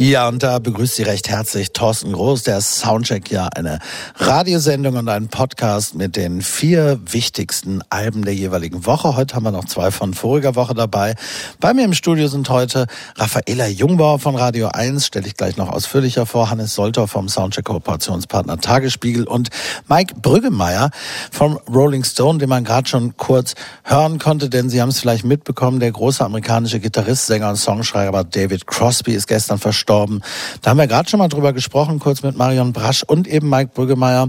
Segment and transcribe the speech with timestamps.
[0.00, 3.80] Ja, und da begrüßt Sie recht herzlich Thorsten Groß, der Soundcheck ja eine
[4.14, 9.16] Radiosendung und ein Podcast mit den vier wichtigsten Alben der jeweiligen Woche.
[9.16, 11.16] Heute haben wir noch zwei von voriger Woche dabei.
[11.58, 15.68] Bei mir im Studio sind heute Raffaela Jungbauer von Radio 1, stelle ich gleich noch
[15.68, 19.48] ausführlicher vor, Hannes Solter vom Soundcheck Kooperationspartner Tagesspiegel und
[19.88, 20.90] Mike Brüggemeier
[21.32, 25.24] vom Rolling Stone, den man gerade schon kurz hören konnte, denn Sie haben es vielleicht
[25.24, 30.22] mitbekommen, der große amerikanische Gitarrist, Sänger und Songschreiber David Crosby ist gestern verstorben verstorben.
[30.62, 33.70] Da haben wir gerade schon mal drüber gesprochen, kurz mit Marion Brasch und eben Mike
[33.74, 34.28] Brüggemeier.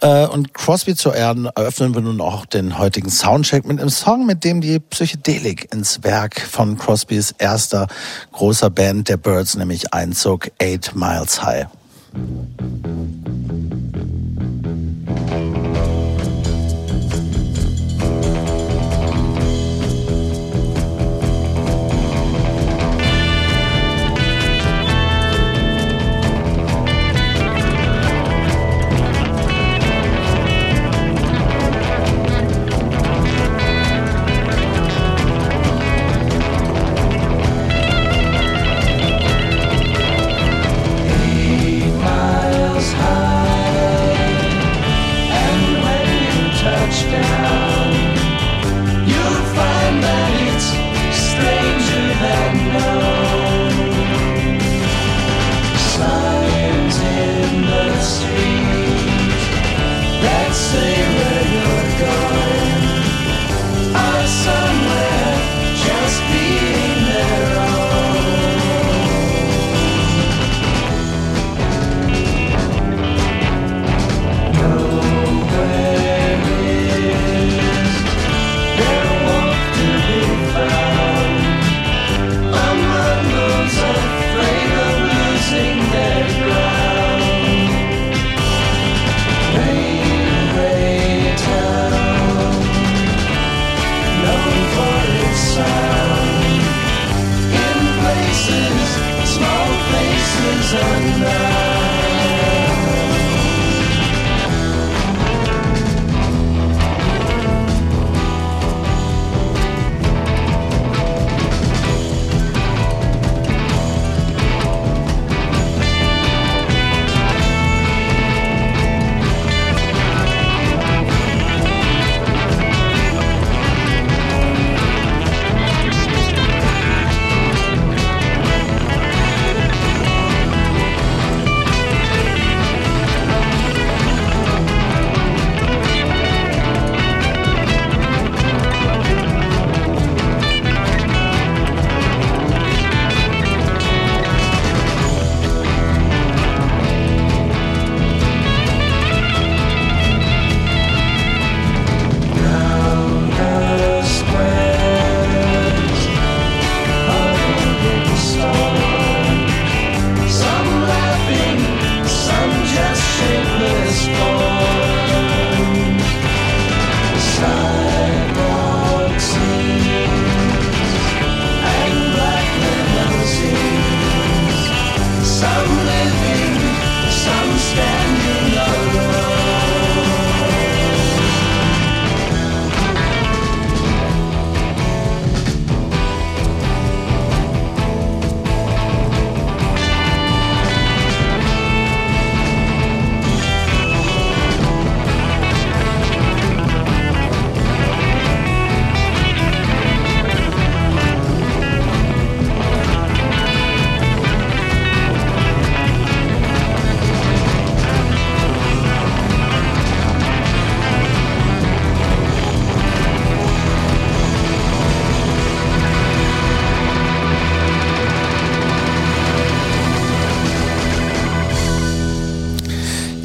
[0.00, 4.26] Äh, und Crosby zu Ehren eröffnen wir nun auch den heutigen Soundcheck mit einem Song,
[4.26, 7.86] mit dem die Psychedelik ins Werk von Crosbys erster
[8.32, 11.66] großer Band, der Birds, nämlich einzog, Eight Miles High.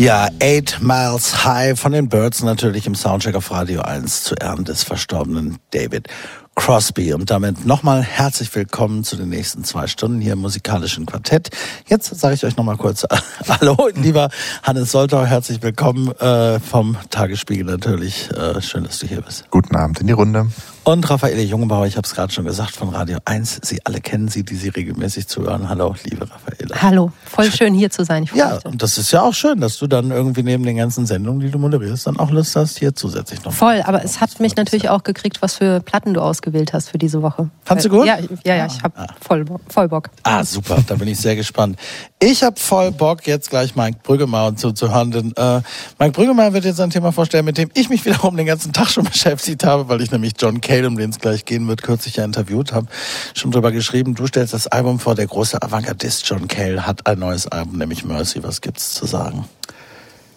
[0.02, 4.66] Ja, Eight Miles High von den Birds natürlich im Soundcheck auf Radio 1 zu Ehren
[4.66, 6.08] des verstorbenen David
[6.56, 7.14] Crosby.
[7.14, 11.52] Und damit nochmal herzlich willkommen zu den nächsten zwei Stunden hier im musikalischen Quartett.
[11.88, 13.06] Jetzt sage ich euch nochmal kurz
[13.48, 14.30] Hallo, lieber
[14.64, 18.32] Hannes Soltau, herzlich willkommen äh, vom Tagesspiegel natürlich.
[18.32, 19.46] Äh, schön, dass du hier bist.
[19.52, 20.48] Guten Abend in die Runde.
[20.84, 23.62] Und Raffaele Jungbauer, ich habe es gerade schon gesagt, von Radio 1.
[23.64, 25.70] Sie alle kennen sie, die sie regelmäßig zuhören.
[25.70, 26.82] Hallo, liebe Raffaele.
[26.82, 28.30] Hallo, voll schön hier zu sein.
[28.34, 31.40] ja, und das ist ja auch schön, dass du dann irgendwie neben den ganzen Sendungen,
[31.40, 33.54] die du moderierst, dann auch Lust hast, hier zusätzlich noch.
[33.54, 36.98] Voll, aber es hat mich natürlich auch gekriegt, was für Platten du ausgewählt hast für
[36.98, 37.50] diese Woche.
[37.64, 38.06] Fandst du gut?
[38.06, 39.08] Ja, ja, ja ich habe ah.
[39.20, 40.10] voll, voll Bock.
[40.24, 41.78] Ah, super, da bin ich sehr gespannt.
[42.20, 45.62] Ich habe voll Bock, jetzt gleich Mike Brüggemeier zuzuhören, denn äh,
[46.00, 48.90] Mike Brüggemeier wird jetzt ein Thema vorstellen, mit dem ich mich wiederum den ganzen Tag
[48.90, 52.18] schon beschäftigt habe, weil ich nämlich John Cale, um den es gleich gehen wird, kürzlich
[52.18, 52.88] ja interviewt habe,
[53.34, 54.16] schon drüber geschrieben.
[54.16, 58.04] Du stellst das Album vor, der große Avantgardist John Cale hat ein neues Album, nämlich
[58.04, 58.44] Mercy.
[58.44, 59.46] Was gibt's zu sagen?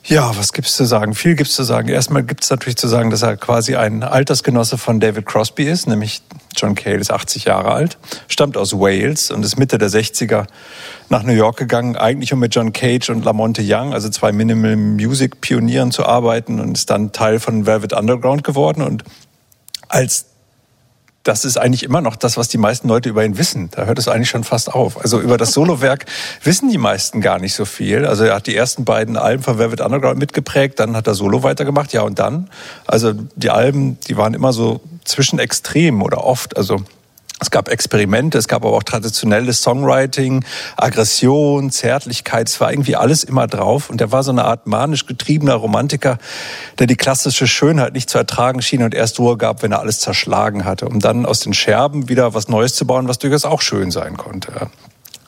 [0.06, 1.14] Ja, was gibt's zu sagen?
[1.14, 1.88] Viel gibt's zu sagen.
[1.88, 6.20] Erstmal gibt's natürlich zu sagen, dass er quasi ein Altersgenosse von David Crosby ist, nämlich
[6.54, 7.96] John Cale ist 80 Jahre alt,
[8.28, 10.46] stammt aus Wales und ist Mitte der 60er
[11.08, 14.76] nach New York gegangen, eigentlich um mit John Cage und Lamonte Young, also zwei Minimal
[14.76, 19.04] Music Pionieren zu arbeiten und ist dann Teil von Velvet Underground geworden und
[19.88, 20.26] als
[21.25, 23.71] das ist eigentlich immer noch das, was die meisten Leute über ihn wissen.
[23.71, 25.00] Da hört es eigentlich schon fast auf.
[25.00, 26.05] Also über das Solowerk
[26.43, 28.05] wissen die meisten gar nicht so viel.
[28.05, 31.43] Also er hat die ersten beiden Alben von Velvet Underground mitgeprägt, dann hat er Solo
[31.43, 32.50] weitergemacht, ja und dann.
[32.87, 36.56] Also die Alben, die waren immer so zwischen Extremen oder oft.
[36.59, 36.85] Also
[37.40, 40.44] es gab Experimente, es gab aber auch traditionelles Songwriting,
[40.76, 43.90] Aggression, Zärtlichkeit, es war irgendwie alles immer drauf.
[43.90, 46.19] Und er war so eine Art manisch getriebener Romantiker,
[46.78, 50.00] der die klassische Schönheit nicht zu ertragen schien und erst Ruhe gab, wenn er alles
[50.00, 53.60] zerschlagen hatte, um dann aus den Scherben wieder was Neues zu bauen, was durchaus auch
[53.60, 54.70] schön sein konnte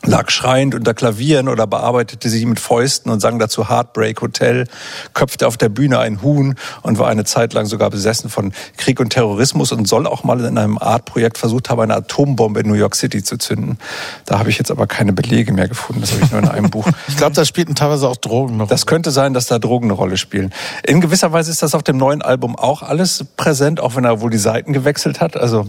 [0.06, 4.66] lag schreiend unter Klavieren oder bearbeitete sie mit Fäusten und sang dazu Heartbreak Hotel,
[5.14, 9.00] köpfte auf der Bühne ein Huhn und war eine Zeit lang sogar besessen von Krieg
[9.00, 12.74] und Terrorismus und soll auch mal in einem Art-Projekt versucht haben, eine Atombombe in New
[12.74, 13.78] York City zu zünden.
[14.24, 16.02] Da habe ich jetzt aber keine Belege mehr gefunden.
[16.02, 16.86] Das habe ich nur in einem Buch.
[17.08, 18.68] Ich glaube, da spielten teilweise auch Drogen eine Rolle.
[18.68, 20.52] Das könnte sein, dass da Drogen eine Rolle spielen.
[20.82, 24.20] In gewisser Weise ist das auf dem neuen Album auch alles präsent, auch wenn er
[24.20, 25.36] wohl die Seiten gewechselt hat.
[25.36, 25.66] Also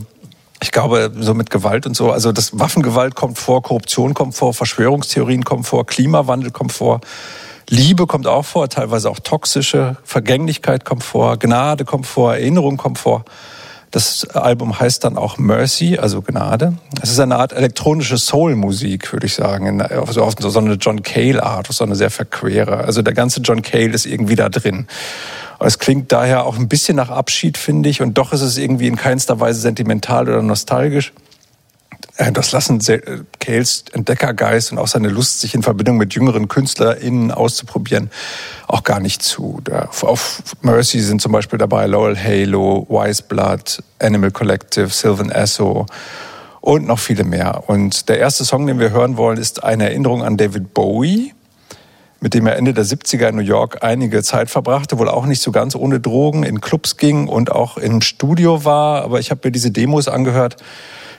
[0.62, 4.54] ich glaube, so mit Gewalt und so, also das Waffengewalt kommt vor, Korruption kommt vor,
[4.54, 7.02] Verschwörungstheorien kommen vor, Klimawandel kommt vor,
[7.70, 12.98] Liebe kommt auch vor, teilweise auch toxische Vergänglichkeit kommt vor, Gnade kommt vor, Erinnerung kommt
[12.98, 13.26] vor.
[13.92, 16.74] Das Album heißt dann auch Mercy, also Gnade.
[17.02, 21.68] Es ist eine Art elektronische Soul-Musik, würde ich sagen, also auf so eine John Cale-Art,
[21.72, 22.80] so eine sehr verquere.
[22.80, 24.88] Also der ganze John Cale ist irgendwie da drin.
[25.60, 28.88] Es klingt daher auch ein bisschen nach Abschied, finde ich, und doch ist es irgendwie
[28.88, 31.14] in keinster Weise sentimental oder nostalgisch.
[32.18, 32.80] Äh, das lassen
[33.40, 38.12] Cales Entdeckergeist und auch seine Lust, sich in Verbindung mit jüngeren KünstlerInnen auszuprobieren,
[38.68, 39.62] auch gar nicht zu.
[40.02, 45.86] Auf Mercy sind zum Beispiel dabei Laurel Halo, Wise Blood, Animal Collective, Sylvan Esso
[46.62, 47.64] und noch viele mehr.
[47.68, 51.34] Und der erste Song, den wir hören wollen, ist eine Erinnerung an David Bowie
[52.20, 55.42] mit dem er Ende der 70er in New York einige Zeit verbrachte, wohl auch nicht
[55.42, 59.04] so ganz ohne Drogen, in Clubs ging und auch im Studio war.
[59.04, 60.58] Aber ich habe mir diese Demos angehört.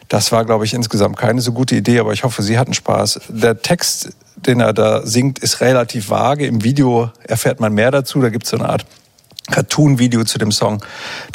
[0.09, 3.21] Das war, glaube ich, insgesamt keine so gute Idee, aber ich hoffe, Sie hatten Spaß.
[3.29, 6.47] Der Text, den er da singt, ist relativ vage.
[6.47, 8.21] Im Video erfährt man mehr dazu.
[8.21, 8.87] Da gibt es so eine Art
[9.51, 10.83] Cartoon-Video zu dem Song.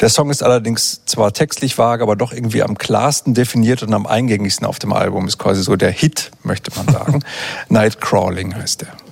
[0.00, 4.06] Der Song ist allerdings zwar textlich vage, aber doch irgendwie am klarsten definiert und am
[4.06, 5.26] eingängigsten auf dem Album.
[5.26, 7.20] Ist quasi so der Hit, möchte man sagen.
[7.68, 9.03] Nightcrawling heißt der.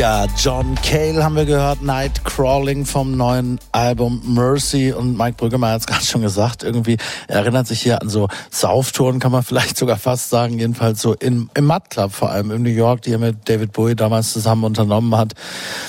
[0.00, 4.94] Ja, John Cale haben wir gehört, Night Crawling vom neuen Album Mercy.
[4.94, 6.96] Und Mike Brüggemann hat es gerade schon gesagt, irgendwie
[7.28, 11.50] erinnert sich hier an so Sauftouren, kann man vielleicht sogar fast sagen, jedenfalls so im,
[11.52, 14.64] im Mud Club vor allem in New York, die er mit David Bowie damals zusammen
[14.64, 15.34] unternommen hat.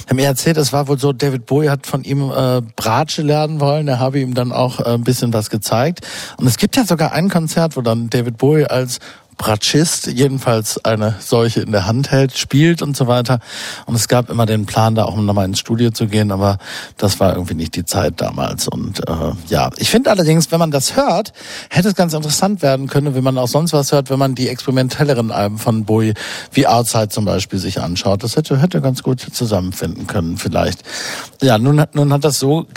[0.06, 3.62] Hat mir erzählt, es war wohl so, David Bowie hat von ihm äh, Bratsche lernen
[3.62, 6.06] wollen, er habe ihm dann auch äh, ein bisschen was gezeigt.
[6.36, 9.00] Und es gibt ja sogar ein Konzert, wo dann David Bowie als
[9.38, 13.40] Bratschist jedenfalls eine solche in der Hand hält, spielt und so weiter.
[13.86, 16.58] Und es gab immer den Plan, da auch nochmal ins Studio zu gehen, aber
[16.98, 18.68] das war irgendwie nicht die Zeit damals.
[18.68, 21.34] Und äh, ja, ich finde allerdings, wenn man das hört,
[21.70, 24.48] hätte es ganz interessant werden können, wenn man auch sonst was hört, wenn man die
[24.48, 26.14] experimentelleren Alben von Bowie,
[26.52, 28.24] wie Outside zum Beispiel, sich anschaut.
[28.24, 30.84] Das hätte, hätte ganz gut zusammenfinden können, vielleicht.
[31.42, 32.68] Ja, nun nun hat das so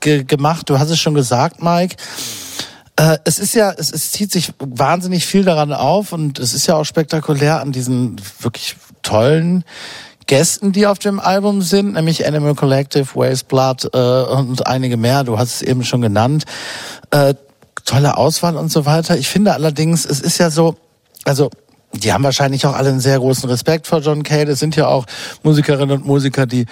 [0.00, 0.70] gemacht.
[0.70, 1.96] Du hast es schon gesagt, Mike.
[3.00, 6.66] Äh, es ist ja, es, es zieht sich wahnsinnig viel daran auf und es ist
[6.66, 9.64] ja auch spektakulär an diesen wirklich tollen
[10.26, 15.24] Gästen, die auf dem Album sind, nämlich Animal Collective, Waste Blood äh, und einige mehr.
[15.24, 16.44] Du hast es eben schon genannt.
[17.10, 17.34] Äh,
[17.86, 19.16] tolle Auswahl und so weiter.
[19.16, 20.76] Ich finde allerdings, es ist ja so,
[21.24, 21.48] also
[21.94, 24.50] die haben wahrscheinlich auch alle einen sehr großen Respekt vor John Cale.
[24.50, 25.06] Es sind ja auch
[25.42, 26.66] Musikerinnen und Musiker, die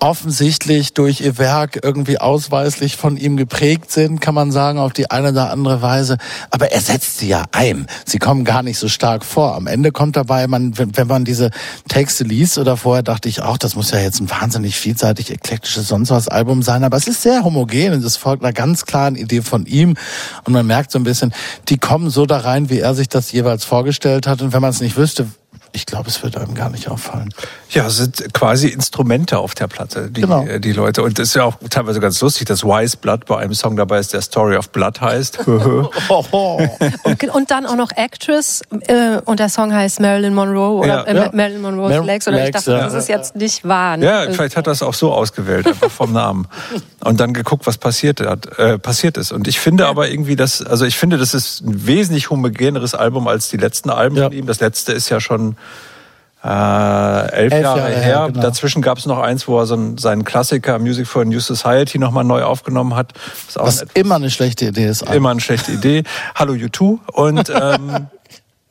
[0.00, 5.10] offensichtlich durch ihr Werk irgendwie ausweislich von ihm geprägt sind, kann man sagen, auf die
[5.10, 6.18] eine oder andere Weise.
[6.50, 7.86] Aber er setzt sie ja ein.
[8.04, 9.54] Sie kommen gar nicht so stark vor.
[9.54, 11.50] Am Ende kommt dabei, man, wenn man diese
[11.88, 15.88] Texte liest oder vorher dachte ich auch, das muss ja jetzt ein wahnsinnig vielseitig eklektisches
[15.88, 16.84] sonst was Album sein.
[16.84, 19.96] Aber es ist sehr homogen und es folgt einer ganz klaren Idee von ihm.
[20.44, 21.32] Und man merkt so ein bisschen,
[21.68, 24.42] die kommen so da rein, wie er sich das jeweils vorgestellt hat.
[24.42, 25.26] Und wenn man es nicht wüsste,
[25.76, 27.34] ich glaube, es wird einem gar nicht auffallen.
[27.68, 30.46] Ja, es sind quasi Instrumente auf der Platte, die, genau.
[30.58, 31.02] die Leute.
[31.02, 33.98] Und es ist ja auch teilweise ganz lustig, dass Wise Blood bei einem Song dabei
[33.98, 35.46] ist, der Story of Blood heißt.
[35.46, 35.90] und,
[37.34, 41.24] und, dann auch noch Actress äh, und der Song heißt Marilyn Monroe oder ja.
[41.24, 42.26] äh, Marilyn Monroe's Mar Legs.
[42.26, 42.84] Oder Legs, ich dachte, ja.
[42.84, 43.98] das ist jetzt nicht wahr.
[43.98, 44.06] Ne?
[44.06, 46.48] Ja, vielleicht hat er es auch so ausgewählt, einfach vom Namen.
[47.04, 49.30] Und dann geguckt, was passiert, hat, äh, passiert ist.
[49.30, 53.28] Und ich finde aber irgendwie, dass, also ich finde, das ist ein wesentlich homogeneres Album
[53.28, 54.46] als die letzten Alben von ihm.
[54.46, 55.56] Das letzte ist ja schon
[56.44, 58.02] äh, elf, elf, Jahre, Jahre her.
[58.02, 58.40] her genau.
[58.40, 61.98] Dazwischen gab es noch eins, wo er so seinen Klassiker Music for a New Society
[61.98, 63.12] nochmal neu aufgenommen hat.
[63.54, 65.02] Was, Was immer eine schlechte Idee ist.
[65.02, 66.04] Immer eine schlechte Idee.
[66.36, 68.08] Hallo U2 und ähm,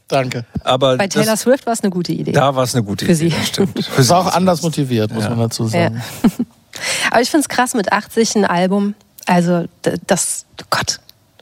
[0.08, 0.46] Danke.
[0.64, 2.32] Aber Bei Taylor das, Swift war es eine gute Idee.
[2.32, 3.30] Da war es eine gute Für Idee.
[3.30, 3.46] Sie.
[3.46, 3.84] Stimmt.
[3.84, 5.32] Für sie war auch anders motiviert, muss ja.
[5.32, 6.02] man dazu sagen.
[6.24, 6.30] Ja.
[7.12, 8.96] Aber ich finde es krass mit 80 ein Album.
[9.26, 9.66] Also
[10.06, 11.00] das, Gott,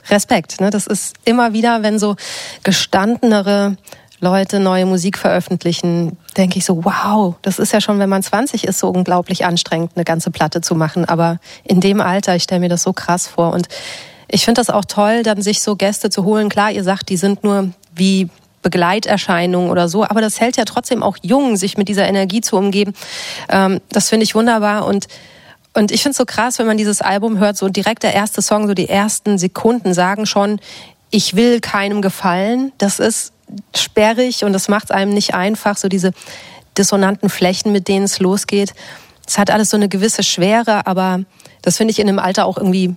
[0.08, 0.60] Respekt.
[0.60, 0.70] Ne?
[0.70, 2.16] Das ist immer wieder, wenn so
[2.62, 3.76] gestandenere
[4.20, 8.64] Leute neue Musik veröffentlichen, denke ich so, wow, das ist ja schon, wenn man 20
[8.64, 11.04] ist, so unglaublich anstrengend, eine ganze Platte zu machen.
[11.04, 13.52] Aber in dem Alter, ich stelle mir das so krass vor.
[13.52, 13.68] Und
[14.28, 16.48] ich finde das auch toll, dann sich so Gäste zu holen.
[16.48, 18.28] Klar, ihr sagt, die sind nur wie
[18.62, 22.56] Begleiterscheinungen oder so, aber das hält ja trotzdem auch jung, sich mit dieser Energie zu
[22.56, 22.94] umgeben.
[23.50, 25.06] Ähm, das finde ich wunderbar und
[25.76, 28.42] und ich finde es so krass, wenn man dieses Album hört, so direkt der erste
[28.42, 30.60] Song, so die ersten Sekunden sagen schon,
[31.10, 32.72] ich will keinem gefallen.
[32.78, 33.33] Das ist
[33.74, 36.12] sperrig und das macht es einem nicht einfach, so diese
[36.76, 38.74] dissonanten Flächen, mit denen es losgeht.
[39.26, 41.20] Es hat alles so eine gewisse Schwere, aber
[41.62, 42.94] das finde ich in dem Alter auch irgendwie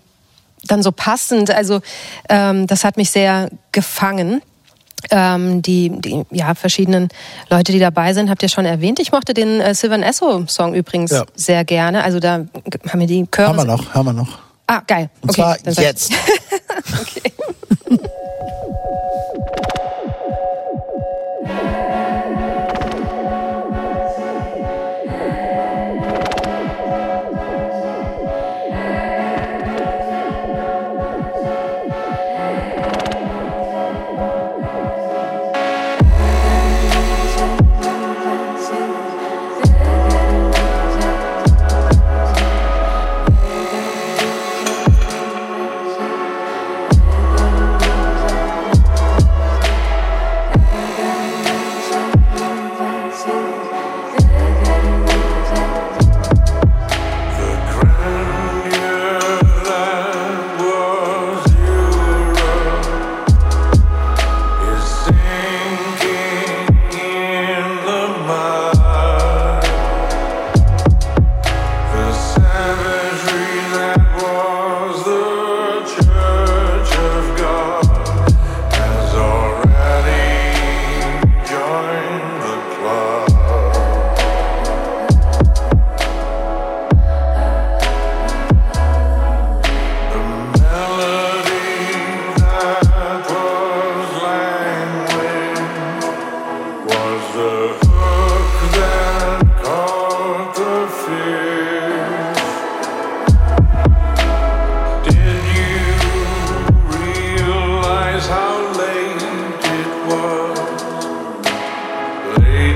[0.66, 1.52] dann so passend.
[1.52, 1.82] Also
[2.30, 4.42] ähm, das hat mich sehr gefangen.
[5.12, 7.10] Ähm, die, die ja, verschiedenen
[7.52, 9.00] Leute, die dabei sind, habt ihr schon erwähnt.
[9.00, 11.24] Ich mochte den äh, Sylvan Esso-Song übrigens ja.
[11.36, 12.04] sehr gerne.
[12.04, 12.46] Also da
[12.90, 13.50] haben wir die Chöre.
[13.50, 14.40] Haben wir noch, haben wir noch.
[14.66, 15.10] Ah, geil.
[15.22, 16.12] Und okay, zwar jetzt.
[17.00, 17.32] okay.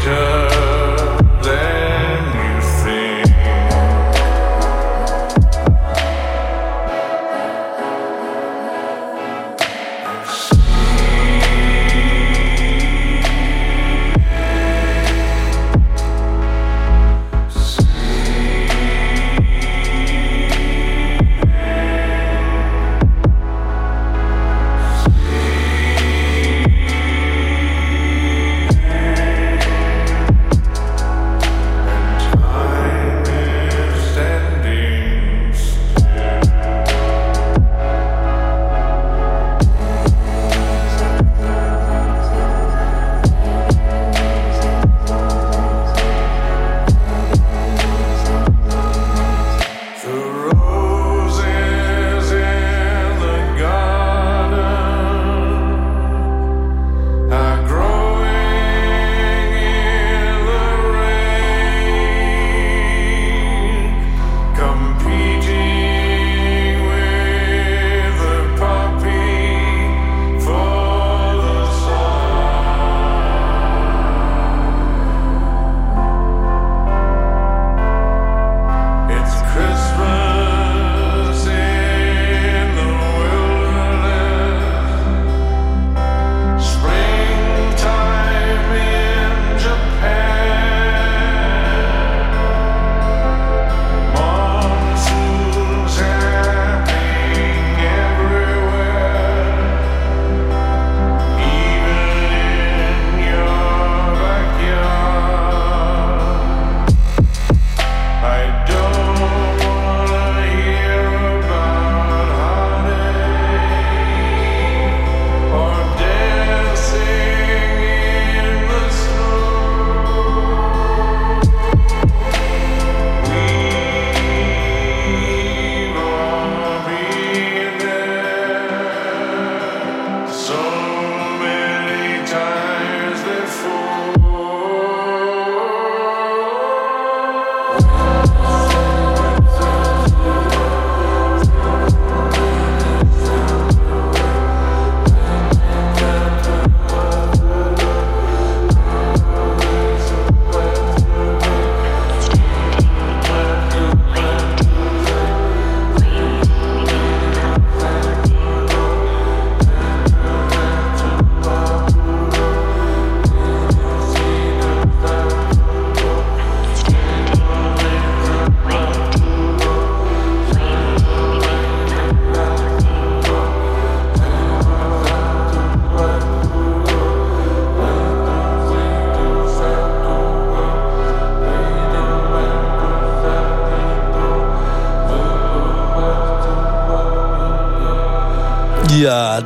[0.03, 0.30] Peter.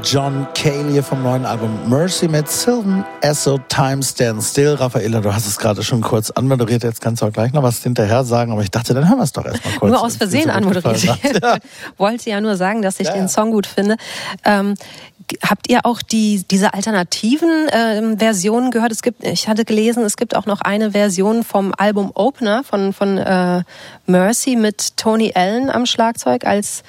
[0.06, 4.76] John Cale hier vom neuen Album Mercy mit Sylvan Esso Time Stand Still.
[4.76, 7.82] Raffaella, du hast es gerade schon kurz anmoderiert, jetzt kannst du auch gleich noch was
[7.82, 9.92] hinterher sagen, aber ich dachte, dann hören wir es doch erstmal kurz.
[9.92, 10.86] Nur aus Versehen anmoderiert.
[11.42, 11.58] Ja.
[11.98, 13.98] Wollte ja nur sagen, dass ich ja, den Song gut finde.
[14.44, 14.76] Ähm,
[15.42, 18.92] habt ihr auch die, diese alternativen ähm, Versionen gehört?
[18.92, 22.94] Es gibt, ich hatte gelesen, es gibt auch noch eine Version vom Album Opener von,
[22.94, 23.64] von äh,
[24.06, 26.84] Mercy mit Tony Allen am Schlagzeug als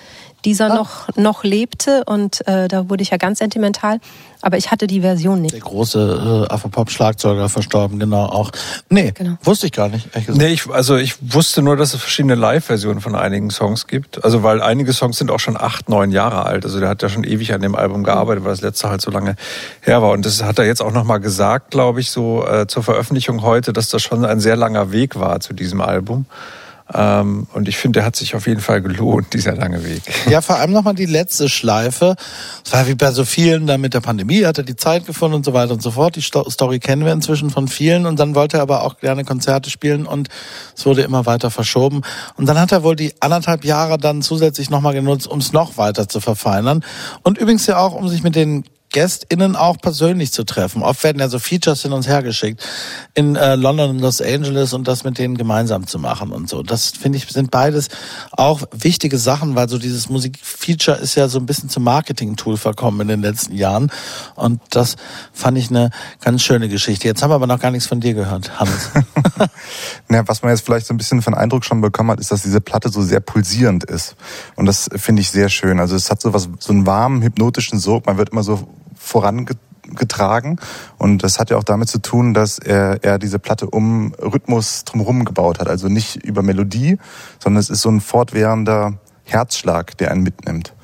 [0.47, 0.75] dieser ah.
[0.75, 3.99] noch, noch lebte und äh, da wurde ich ja ganz sentimental.
[4.43, 5.55] Aber ich hatte die Version nicht.
[5.55, 8.53] Der große äh, Afropop-Schlagzeuger verstorben, genau auch.
[8.89, 9.39] Nee, genau.
[9.43, 10.09] wusste ich gar nicht.
[10.29, 14.25] Nee, ich, also ich wusste nur, dass es verschiedene Live-Versionen von einigen Songs gibt.
[14.25, 16.65] Also weil einige Songs sind auch schon acht, neun Jahre alt.
[16.65, 19.11] Also der hat ja schon ewig an dem Album gearbeitet, weil das letzte halt so
[19.11, 19.35] lange
[19.81, 20.13] her war.
[20.13, 23.73] Und das hat er jetzt auch nochmal gesagt, glaube ich, so äh, zur Veröffentlichung heute,
[23.73, 26.27] dass das schon ein sehr langer Weg war zu diesem Album.
[26.95, 30.03] Ähm, und ich finde, der hat sich auf jeden Fall gelohnt, dieser lange Weg.
[30.31, 32.17] Ja, vor allem nochmal die letzte Schleife.
[32.65, 35.37] Es war wie bei so vielen, da mit der Pandemie hat er die Zeit gefunden
[35.37, 36.17] und so weiter und so fort.
[36.17, 39.71] Die Story kennen wir inzwischen von vielen und dann wollte er aber auch gerne Konzerte
[39.71, 40.29] spielen und
[40.77, 42.03] es wurde immer weiter verschoben.
[42.37, 45.77] Und dann hat er wohl die anderthalb Jahre dann zusätzlich nochmal genutzt, um es noch
[45.79, 46.85] weiter zu verfeinern.
[47.23, 50.83] Und übrigens ja auch, um sich mit den GästInnen auch persönlich zu treffen.
[50.83, 52.63] Oft werden ja so Features hin uns hergeschickt
[53.15, 56.63] in äh, London und Los Angeles und das mit denen gemeinsam zu machen und so.
[56.63, 57.89] Das finde ich sind beides
[58.33, 63.01] auch wichtige Sachen, weil so dieses Musikfeature ist ja so ein bisschen zum Marketing-Tool verkommen
[63.01, 63.91] in den letzten Jahren
[64.35, 64.97] und das
[65.33, 67.09] fand ich eine ganz schöne Geschichte.
[67.09, 68.91] Jetzt haben wir aber noch gar nichts von dir gehört, Hans.
[70.11, 72.43] ja, was man jetzt vielleicht so ein bisschen von Eindruck schon bekommen hat, ist, dass
[72.43, 74.17] diese Platte so sehr pulsierend ist
[74.55, 75.81] und das finde ich sehr schön.
[75.81, 78.07] Also es hat so was so einen warmen hypnotischen Sog.
[78.07, 78.69] Man wird immer so
[79.07, 79.47] vorange
[79.95, 80.59] getragen.
[80.99, 84.85] Und das hat ja auch damit zu tun, dass er, er diese Platte um Rhythmus
[84.85, 85.69] drumherum gebaut hat.
[85.69, 86.99] Also nicht über Melodie,
[87.39, 90.75] sondern es ist so ein fortwährender Herzschlag, der einen mitnimmt.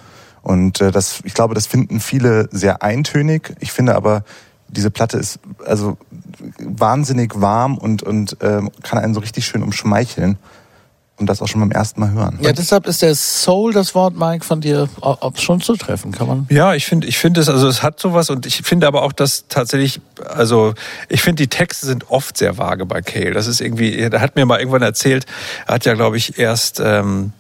[0.43, 3.55] Und äh, das, ich glaube, das finden viele sehr eintönig.
[3.61, 4.25] Ich finde aber,
[4.69, 5.99] diese Platte ist also
[6.59, 10.39] wahnsinnig warm und, und ähm, kann einen so richtig schön umschmeicheln
[11.23, 12.39] und das auch schon beim ersten Mal hören.
[12.43, 16.47] Ja, deshalb ist der Soul das Wort, Mike, von dir ob schon zutreffen, kann man.
[16.51, 19.13] Ja, ich finde, ich finde es, also es hat sowas und ich finde aber auch,
[19.13, 20.75] dass tatsächlich, also
[21.09, 23.33] ich finde die Texte sind oft sehr vage bei Cale.
[23.33, 25.27] Das ist irgendwie, er hat mir mal irgendwann erzählt,
[25.67, 27.33] er hat ja, glaube ich, erst ähm,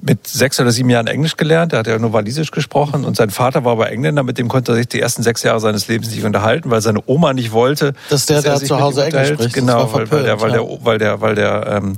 [0.00, 1.72] mit sechs oder sieben Jahren Englisch gelernt.
[1.72, 4.72] Er hat ja nur Walisisch gesprochen und sein Vater war aber Engländer, mit dem konnte
[4.72, 7.94] er sich die ersten sechs Jahre seines Lebens nicht unterhalten, weil seine Oma nicht wollte,
[8.10, 9.54] dass der dass da zu Hause Englisch spricht.
[9.54, 11.96] Genau, weil, weil, der, weil der, weil der, weil der, ähm,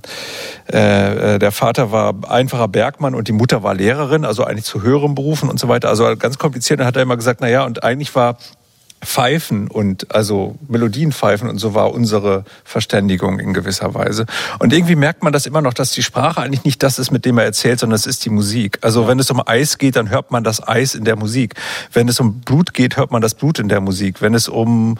[0.66, 5.14] äh, der Vater war einfacher Bergmann und die Mutter war Lehrerin, also eigentlich zu höheren
[5.14, 5.88] Berufen und so weiter.
[5.88, 6.80] Also ganz kompliziert.
[6.80, 8.36] Dann hat er immer gesagt, na ja, und eigentlich war
[9.04, 14.26] Pfeifen und also Melodien pfeifen und so war unsere Verständigung in gewisser Weise.
[14.58, 17.24] Und irgendwie merkt man das immer noch, dass die Sprache eigentlich nicht das ist, mit
[17.24, 18.78] dem er erzählt, sondern es ist die Musik.
[18.82, 21.54] Also wenn es um Eis geht, dann hört man das Eis in der Musik.
[21.92, 24.22] Wenn es um Blut geht, hört man das Blut in der Musik.
[24.22, 24.98] Wenn es um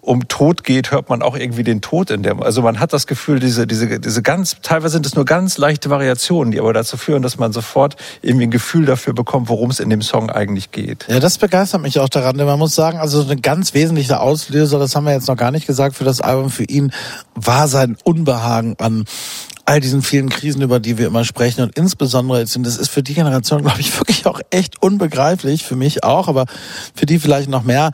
[0.00, 2.40] um Tod geht, hört man auch irgendwie den Tod in der.
[2.40, 5.90] Also man hat das Gefühl, diese, diese, diese ganz, teilweise sind es nur ganz leichte
[5.90, 9.80] Variationen, die aber dazu führen, dass man sofort irgendwie ein Gefühl dafür bekommt, worum es
[9.80, 11.06] in dem Song eigentlich geht.
[11.08, 14.78] Ja, das begeistert mich auch daran, denn man muss sagen, also ein ganz wesentlicher Auslöser,
[14.78, 16.92] das haben wir jetzt noch gar nicht gesagt für das Album, für ihn
[17.34, 19.04] war sein Unbehagen an
[19.66, 22.88] all diesen vielen Krisen, über die wir immer sprechen und insbesondere jetzt, und das ist
[22.88, 26.46] für die Generation, glaube ich, wirklich auch echt unbegreiflich, für mich auch, aber
[26.94, 27.92] für die vielleicht noch mehr,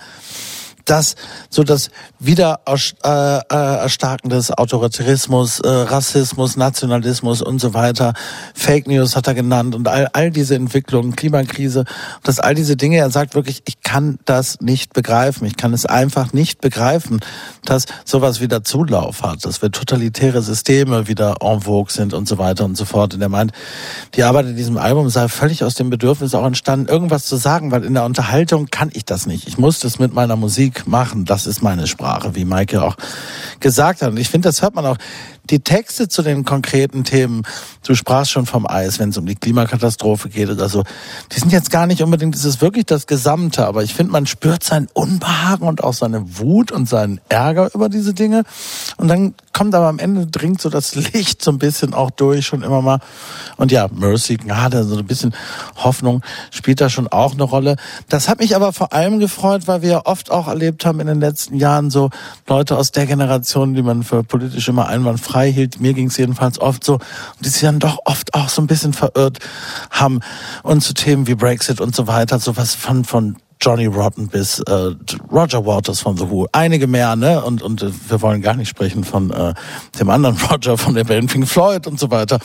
[0.87, 1.17] dass
[1.51, 8.15] so das wieder äh, äh, Erstarken des Autoritarismus, äh, Rassismus, Nationalismus und so weiter,
[8.55, 11.85] Fake News hat er genannt und all, all diese Entwicklungen, Klimakrise,
[12.23, 15.87] dass all diese Dinge, er sagt wirklich, ich kann das nicht begreifen, ich kann es
[15.87, 17.21] einfach nicht begreifen,
[17.65, 22.39] dass sowas wieder Zulauf hat, dass wir totalitäre Systeme wieder en vogue sind und so
[22.39, 23.15] weiter und so fort.
[23.15, 23.53] Und er meint,
[24.15, 27.71] die Arbeit in diesem Album sei völlig aus dem Bedürfnis auch entstanden, irgendwas zu sagen,
[27.73, 29.49] weil in der Unterhaltung kann ich das nicht.
[29.49, 31.25] Ich muss das mit meiner Musik machen.
[31.25, 32.97] Das ist meine Sprache, wie Maike auch
[33.61, 34.11] gesagt hat.
[34.11, 34.99] Und ich finde, das hört man auch
[35.51, 37.43] die Texte zu den konkreten Themen,
[37.87, 40.83] du sprachst schon vom Eis, wenn es um die Klimakatastrophe geht oder so,
[41.33, 44.27] die sind jetzt gar nicht unbedingt, das ist wirklich das Gesamte, aber ich finde, man
[44.27, 48.43] spürt sein Unbehagen und auch seine Wut und seinen Ärger über diese Dinge.
[48.97, 52.47] Und dann kommt aber am Ende, dringt so das Licht so ein bisschen auch durch,
[52.47, 52.99] schon immer mal.
[53.57, 55.35] Und ja, Mercy, gerade so ein bisschen
[55.77, 57.77] Hoffnung spielt da schon auch eine Rolle.
[58.11, 61.21] Das hat mich aber vor allem gefreut, weil wir oft auch erlebt haben in den
[61.21, 62.11] letzten Jahren so
[62.47, 65.81] Leute aus der Generation, die man für politisch immer einwandfrei frei hielt.
[65.81, 66.99] Mir ging es jedenfalls oft so,
[67.41, 69.39] die sich dann doch oft auch so ein bisschen verirrt
[69.91, 70.21] haben.
[70.63, 74.95] Und zu Themen wie Brexit und so weiter, sowas von, von Johnny Rotten bis äh,
[75.33, 76.47] Roger Waters von The Who.
[76.53, 77.43] Einige mehr, ne?
[77.43, 79.55] Und, und äh, wir wollen gar nicht sprechen von äh,
[79.99, 82.39] dem anderen Roger von der Band Pink Floyd und so weiter.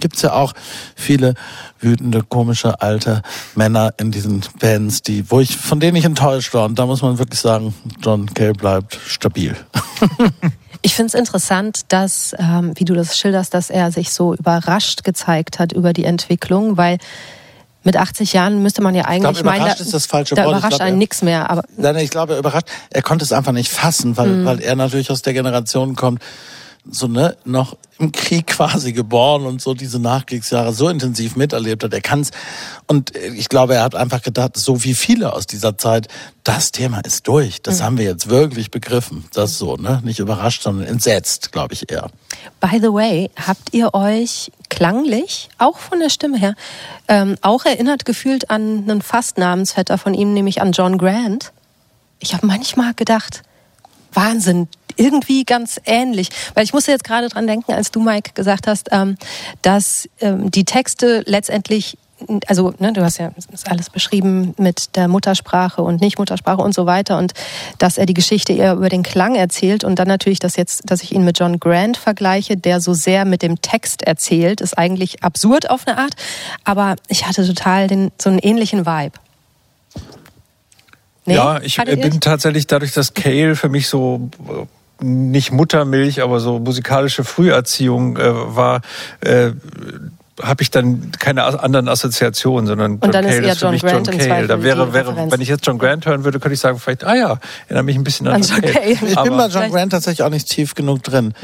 [0.00, 0.52] Gibt's ja auch
[0.96, 1.34] viele
[1.80, 3.22] wütende, komische, alte
[3.54, 6.64] Männer in diesen Bands, die, wo ich, von denen ich enttäuscht war.
[6.64, 9.54] Und da muss man wirklich sagen, John Cale bleibt stabil.
[10.86, 15.02] Ich finde es interessant, dass, ähm, wie du das schilderst, dass er sich so überrascht
[15.02, 16.98] gezeigt hat über die Entwicklung, weil
[17.84, 20.44] mit 80 Jahren müsste man ja eigentlich ich glaube, überrascht meinen, ist das falsche da
[20.44, 20.58] Wort.
[20.58, 21.50] überrascht einen nichts mehr.
[21.50, 22.66] Aber nein, ich glaube, er überrascht.
[22.90, 24.44] Er konnte es einfach nicht fassen, weil, mhm.
[24.46, 26.22] weil er natürlich aus der Generation kommt,
[26.90, 31.92] so ne noch im Krieg quasi geboren und so diese Nachkriegsjahre so intensiv miterlebt hat.
[31.92, 32.30] Er kann's
[32.86, 36.08] und ich glaube, er hat einfach gedacht, so wie viele aus dieser Zeit,
[36.42, 37.62] das Thema ist durch.
[37.62, 37.84] Das mhm.
[37.84, 39.24] haben wir jetzt wirklich begriffen.
[39.32, 40.00] Das so, ne?
[40.04, 42.10] Nicht überrascht, sondern entsetzt, glaube ich eher.
[42.60, 46.54] By the way, habt ihr euch klanglich, auch von der Stimme her,
[47.08, 51.52] ähm, auch erinnert gefühlt an einen Fastnamensvetter von ihm, nämlich an John Grant?
[52.18, 53.42] Ich habe manchmal gedacht,
[54.14, 56.28] Wahnsinn, irgendwie ganz ähnlich.
[56.54, 59.16] Weil ich musste jetzt gerade dran denken, als du, Mike, gesagt hast, ähm,
[59.62, 61.98] dass ähm, die Texte letztendlich
[62.46, 63.32] also ne, du hast ja
[63.66, 67.32] alles beschrieben mit der Muttersprache und Nicht-Muttersprache und so weiter und
[67.78, 71.02] dass er die Geschichte eher über den Klang erzählt und dann natürlich, dass jetzt, dass
[71.02, 75.22] ich ihn mit John Grant vergleiche, der so sehr mit dem Text erzählt, ist eigentlich
[75.22, 76.14] absurd auf eine Art,
[76.64, 79.18] aber ich hatte total den, so einen ähnlichen Vibe.
[81.26, 81.34] Nee?
[81.34, 84.28] Ja, ich Hattet bin tatsächlich dadurch, dass Cale für mich so
[85.00, 88.80] nicht Muttermilch, aber so musikalische Früherziehung äh, war,
[89.20, 89.52] äh,
[90.42, 93.72] habe ich dann keine anderen Assoziationen, sondern Und dann ist Cale eher ist für John
[93.74, 94.46] mich Grant John im Cale.
[94.48, 97.14] Da wäre, wäre, wenn ich jetzt John Grant hören würde, könnte ich sagen, vielleicht, ah
[97.14, 98.74] ja, erinnere mich ein bisschen an, An John John Cale.
[98.74, 98.90] Cale.
[98.92, 101.34] Ich bin Aber- bei John Grant tatsächlich auch nicht tief genug drin.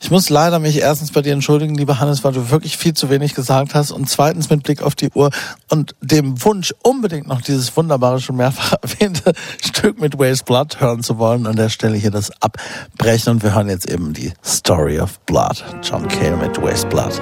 [0.00, 3.08] Ich muss leider mich erstens bei dir entschuldigen, lieber Hannes, weil du wirklich viel zu
[3.10, 5.30] wenig gesagt hast und zweitens mit Blick auf die Uhr
[5.68, 9.32] und dem Wunsch, unbedingt noch dieses wunderbare, schon mehrfach erwähnte
[9.64, 13.54] Stück mit Waste Blood hören zu wollen, an der Stelle hier das abbrechen und wir
[13.54, 15.64] hören jetzt eben die Story of Blood.
[15.82, 17.20] John Cale mit Waste Blood.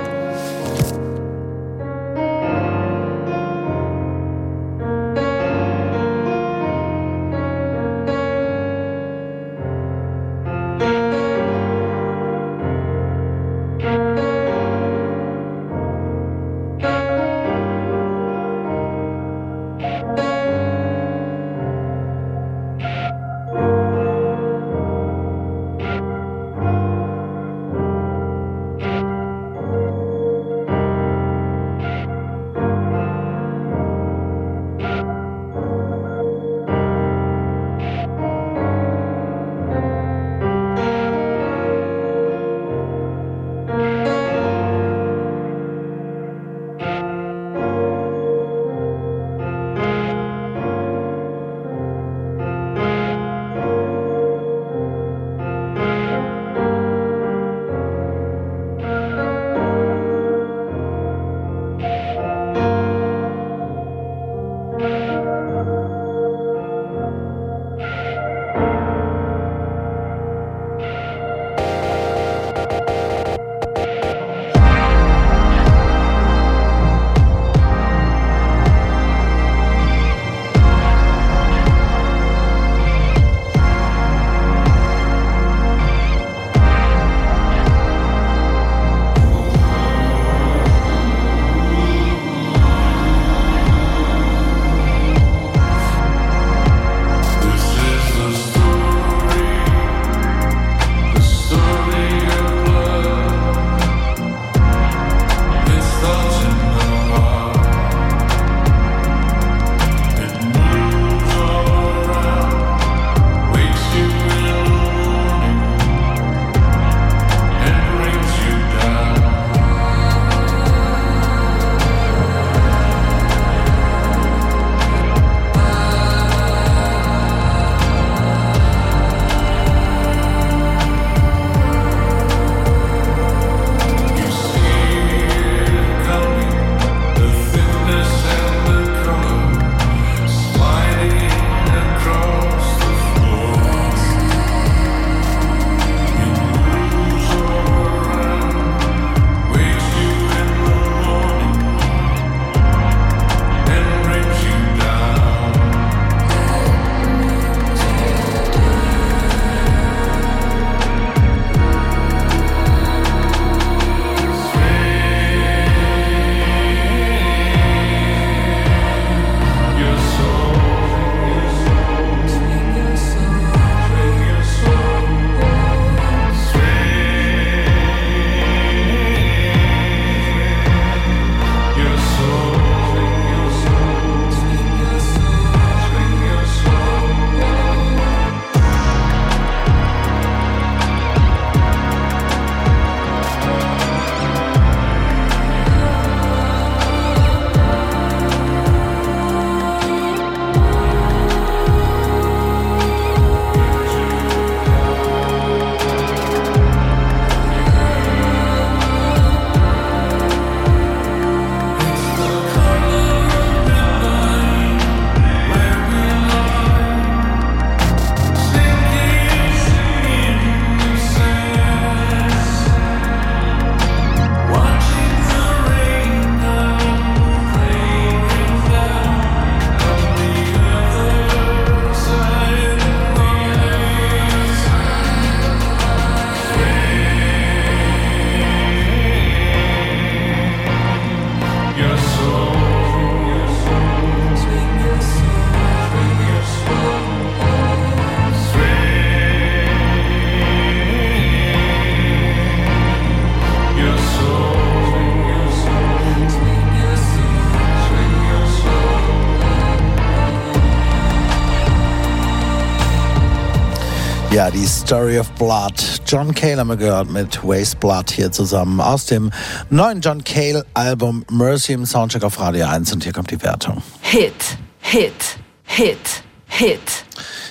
[264.38, 265.72] Ja, die Story of Blood.
[266.06, 269.32] John Cale haben wir gehört mit Waste Blood hier zusammen aus dem
[269.68, 273.82] neuen John Cale Album Mercy im Soundcheck auf Radio 1 und hier kommt die Wertung.
[274.00, 274.32] Hit,
[274.78, 276.78] Hit, Hit, Hit.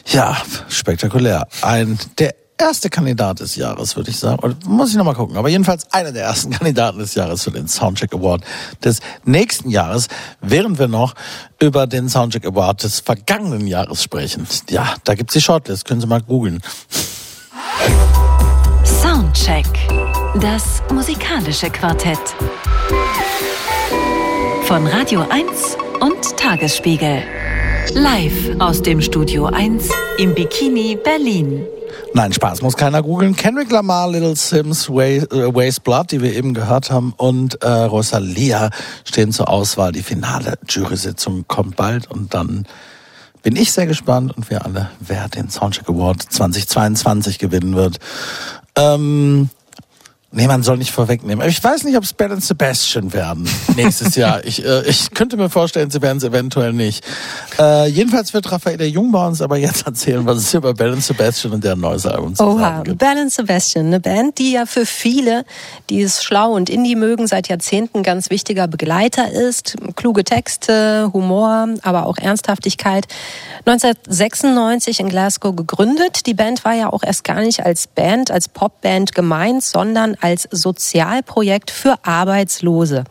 [0.06, 0.38] Ja,
[0.70, 1.46] spektakulär.
[1.62, 4.40] Ein der erste Kandidat des Jahres, würde ich sagen.
[4.40, 5.38] Oder muss ich nochmal gucken.
[5.38, 8.44] Aber jedenfalls einer der ersten Kandidaten des Jahres für den Soundcheck Award
[8.84, 10.08] des nächsten Jahres,
[10.42, 11.14] während wir noch
[11.60, 14.48] über den Soundcheck Award des vergangenen Jahres sprechen.
[14.70, 15.86] Ja, da gibt's die Shortlist.
[15.86, 16.62] Können Sie mal googeln.
[18.84, 19.68] Soundcheck.
[20.40, 22.20] Das musikalische Quartett.
[24.64, 27.24] Von Radio 1 und Tagesspiegel.
[27.94, 31.66] Live aus dem Studio 1 im Bikini Berlin.
[32.14, 33.36] Nein, Spaß muss keiner googeln.
[33.36, 38.70] Kendrick Lamar, Little Sims, äh, Waste Blood, die wir eben gehört haben, und äh, Rosalia
[39.04, 39.92] stehen zur Auswahl.
[39.92, 42.66] Die finale Jury-Sitzung kommt bald und dann
[43.44, 47.98] bin ich sehr gespannt und wir alle, wer den Soundcheck Award 2022 gewinnen wird.
[48.76, 49.50] Ähm,
[50.30, 51.48] Nee, man soll nicht vorwegnehmen.
[51.48, 54.42] Ich weiß nicht, ob es Ben und Sebastian werden nächstes Jahr.
[54.48, 57.04] Ich, äh, ich könnte mir vorstellen, sie werden es eventuell nicht.
[57.60, 61.04] Äh, jedenfalls wird Raphael Jung bei uns aber jetzt erzählen, was es über Ben und
[61.04, 63.00] Sebastian und deren neues Album zu Oha, sagen gibt.
[63.00, 65.44] Ben und Sebastian, eine Band, die ja für viele,
[65.90, 69.76] die es schlau und Indie mögen, seit Jahrzehnten ganz wichtiger Begleiter ist.
[69.96, 73.08] Kluge Texte, Humor, aber auch Ernsthaftigkeit.
[73.66, 76.26] 1996 in Glasgow gegründet.
[76.26, 80.48] Die Band war ja auch erst gar nicht als Band, als Popband gemeint, sondern als
[80.52, 83.04] Sozialprojekt für Arbeitslose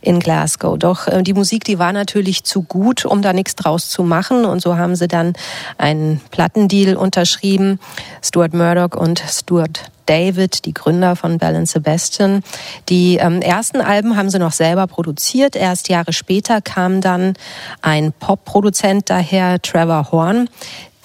[0.00, 0.78] in Glasgow.
[0.78, 4.44] Doch äh, die Musik, die war natürlich zu gut, um da nichts draus zu machen.
[4.44, 5.34] Und so haben sie dann
[5.78, 7.78] einen Plattendeal unterschrieben.
[8.22, 12.42] Stuart Murdoch und Stuart David, die Gründer von Bell Sebastian.
[12.88, 15.54] Die ähm, ersten Alben haben sie noch selber produziert.
[15.54, 17.34] Erst Jahre später kam dann
[17.80, 20.48] ein Popproduzent daher, Trevor Horn,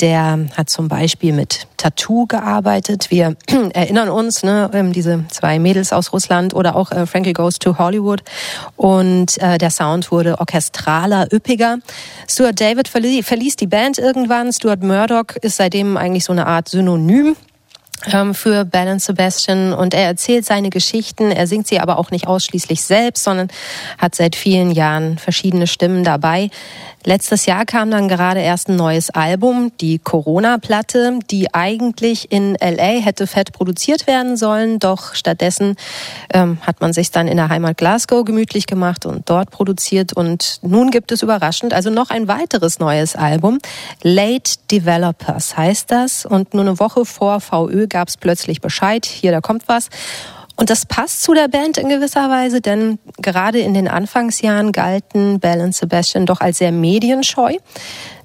[0.01, 3.12] der hat zum Beispiel mit Tattoo gearbeitet.
[3.12, 3.36] Wir
[3.73, 7.77] erinnern uns, ne, ähm, diese zwei Mädels aus Russland oder auch äh, Frankie Goes to
[7.77, 8.21] Hollywood.
[8.75, 11.77] Und äh, der Sound wurde orchestraler, üppiger.
[12.27, 14.51] Stuart David verließ die Band irgendwann.
[14.51, 17.36] Stuart Murdoch ist seitdem eigentlich so eine Art Synonym
[18.12, 21.31] ähm, für Bell Sebastian und er erzählt seine Geschichten.
[21.31, 23.47] Er singt sie aber auch nicht ausschließlich selbst, sondern
[23.97, 26.49] hat seit vielen Jahren verschiedene Stimmen dabei.
[27.08, 33.00] Letztes Jahr kam dann gerade erst ein neues Album, die Corona-Platte, die eigentlich in LA
[33.00, 35.76] hätte fett produziert werden sollen, doch stattdessen
[36.34, 40.13] ähm, hat man sich dann in der Heimat Glasgow gemütlich gemacht und dort produziert.
[40.13, 43.60] Und nun gibt es überraschend also noch ein weiteres neues Album.
[44.01, 46.26] Late Developers heißt das.
[46.26, 49.89] Und nur eine Woche vor VÖ gab es plötzlich Bescheid, hier da kommt was
[50.56, 55.39] und das passt zu der Band in gewisser Weise, denn gerade in den Anfangsjahren galten
[55.39, 57.58] Bell und Sebastian doch als sehr medienscheu.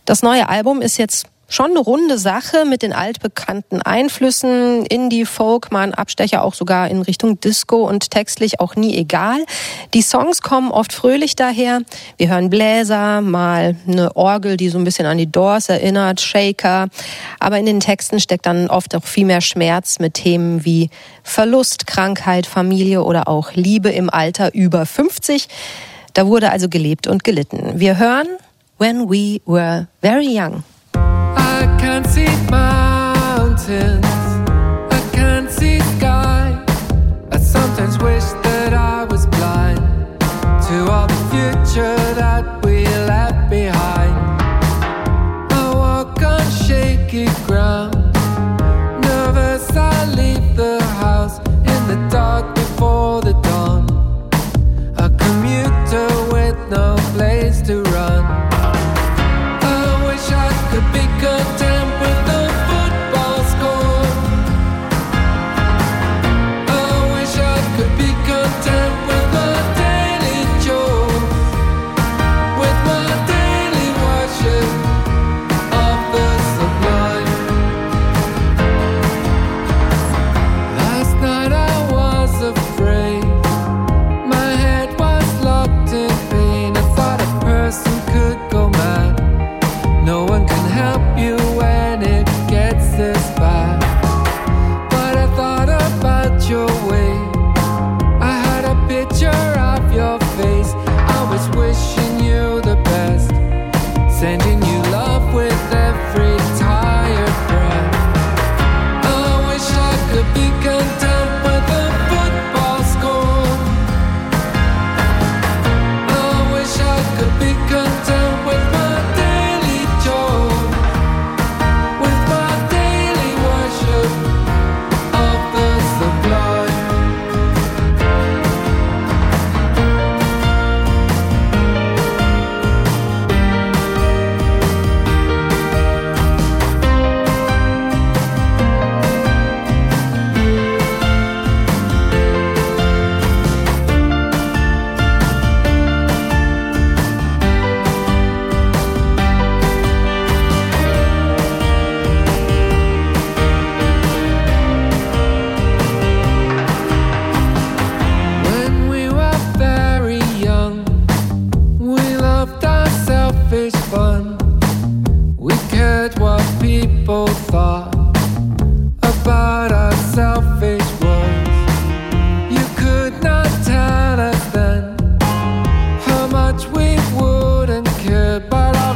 [0.04, 5.72] Das neue Album ist jetzt schon eine runde Sache mit den altbekannten Einflüssen, Indie, Folk,
[5.72, 9.44] mal ein Abstecher auch sogar in Richtung Disco und textlich auch nie egal.
[9.92, 11.80] Die Songs kommen oft fröhlich daher.
[12.16, 16.86] Wir hören Bläser, mal eine Orgel, die so ein bisschen an die Doors erinnert, Shaker.
[17.40, 20.88] Aber in den Texten steckt dann oft auch viel mehr Schmerz mit Themen wie
[21.24, 25.48] Verlust, Krankheit, Familie oder auch Liebe im Alter über 50.
[26.14, 27.72] Da wurde also gelebt und gelitten.
[27.74, 28.28] Wir hören
[28.78, 30.62] When We Were Very Young.
[31.80, 34.04] Can't see mountains,
[34.92, 36.62] I can't see sky.
[37.32, 38.39] I sometimes wish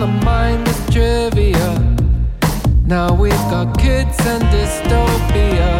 [0.04, 1.96] our mind is trivia.
[2.84, 5.70] Now we've got kids and dystopia.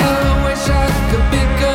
[0.00, 1.71] I wish I could be good.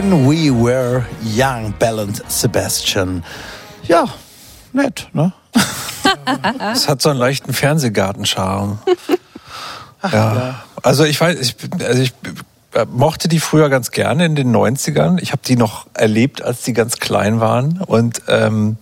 [0.00, 3.22] When We Were Young, Bell and Sebastian.
[3.82, 4.06] Ja,
[4.72, 5.34] nett, ne?
[6.72, 8.78] Es hat so einen leichten Fernsehgartenscharme.
[10.10, 10.64] ja.
[10.82, 11.54] Also ich weiß, ich,
[11.86, 12.14] also ich
[12.72, 15.18] äh, mochte die früher ganz gerne in den 90ern.
[15.20, 17.82] Ich habe die noch erlebt, als die ganz klein waren.
[17.82, 18.78] Und ähm,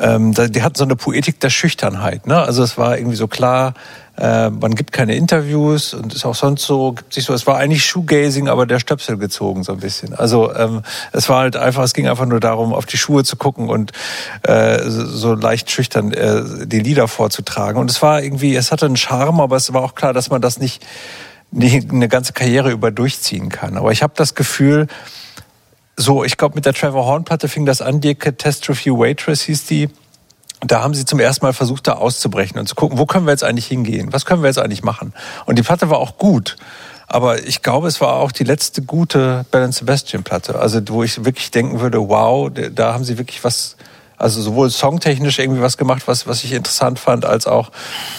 [0.00, 2.26] ähm, die hatten so eine Poetik der Schüchternheit.
[2.26, 2.36] Ne?
[2.36, 3.74] Also es war irgendwie so klar,
[4.16, 7.56] äh, man gibt keine Interviews und ist auch sonst so, gibt sich so, es war
[7.56, 10.14] eigentlich Shoegazing, aber der Stöpsel gezogen so ein bisschen.
[10.14, 10.82] Also ähm,
[11.12, 13.92] es war halt einfach, es ging einfach nur darum, auf die Schuhe zu gucken und
[14.42, 17.80] äh, so leicht schüchtern äh, die Lieder vorzutragen.
[17.80, 20.40] Und es war irgendwie, es hatte einen Charme, aber es war auch klar, dass man
[20.40, 20.84] das nicht,
[21.50, 23.76] nicht eine ganze Karriere über durchziehen kann.
[23.76, 24.86] Aber ich habe das Gefühl,
[26.00, 29.88] so, ich glaube, mit der Trevor Horn-Platte fing das an, die Catastrophe Waitress hieß die
[30.66, 33.30] da haben sie zum ersten Mal versucht, da auszubrechen und zu gucken, wo können wir
[33.30, 34.12] jetzt eigentlich hingehen?
[34.12, 35.14] Was können wir jetzt eigentlich machen?
[35.46, 36.56] Und die Platte war auch gut.
[37.06, 40.58] Aber ich glaube, es war auch die letzte gute Bell Sebastian Platte.
[40.58, 43.76] Also, wo ich wirklich denken würde, wow, da haben sie wirklich was,
[44.20, 47.70] also sowohl songtechnisch irgendwie was gemacht, was, was ich interessant fand, als auch,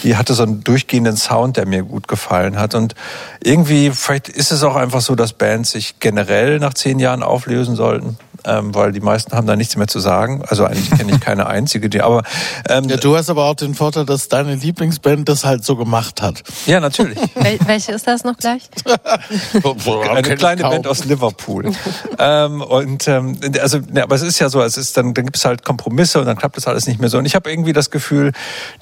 [0.02, 2.74] die hatte so einen durchgehenden Sound, der mir gut gefallen hat.
[2.74, 2.94] Und
[3.42, 7.76] irgendwie, vielleicht ist es auch einfach so, dass Bands sich generell nach zehn Jahren auflösen
[7.76, 10.42] sollten ähm, weil die meisten haben da nichts mehr zu sagen.
[10.46, 12.22] Also eigentlich kenne ich keine einzige, die aber.
[12.68, 16.22] Ähm, ja, du hast aber auch den Vorteil, dass deine Lieblingsband das halt so gemacht
[16.22, 16.42] hat.
[16.66, 17.18] Ja, natürlich.
[17.34, 18.62] Wel welche ist das noch gleich?
[20.10, 21.72] Eine kleine Band aus Liverpool.
[22.18, 25.36] ähm, und ähm, also, ja, aber es ist ja so, es ist dann, dann gibt
[25.36, 27.18] es halt Kompromisse und dann klappt das alles nicht mehr so.
[27.18, 28.32] Und ich habe irgendwie das Gefühl,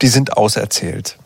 [0.00, 1.16] die sind auserzählt.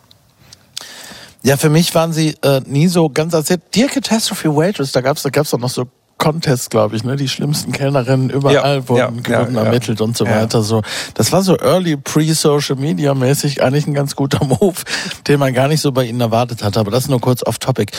[1.42, 3.60] Ja, für mich waren sie äh, nie so ganz erzählt.
[3.74, 5.86] Dear Catastrophe Waitress, da gab's da gab's doch noch so
[6.18, 7.16] Contest, glaube ich, ne?
[7.16, 10.62] Die schlimmsten Kellnerinnen überall ja, wurden, ja, wurden ja, ermittelt und so weiter.
[10.62, 10.82] So,
[11.14, 14.76] das war so early pre-Social Media mäßig eigentlich ein ganz guter Move,
[15.26, 16.80] den man gar nicht so bei ihnen erwartet hatte.
[16.80, 17.92] Aber das nur kurz off Topic.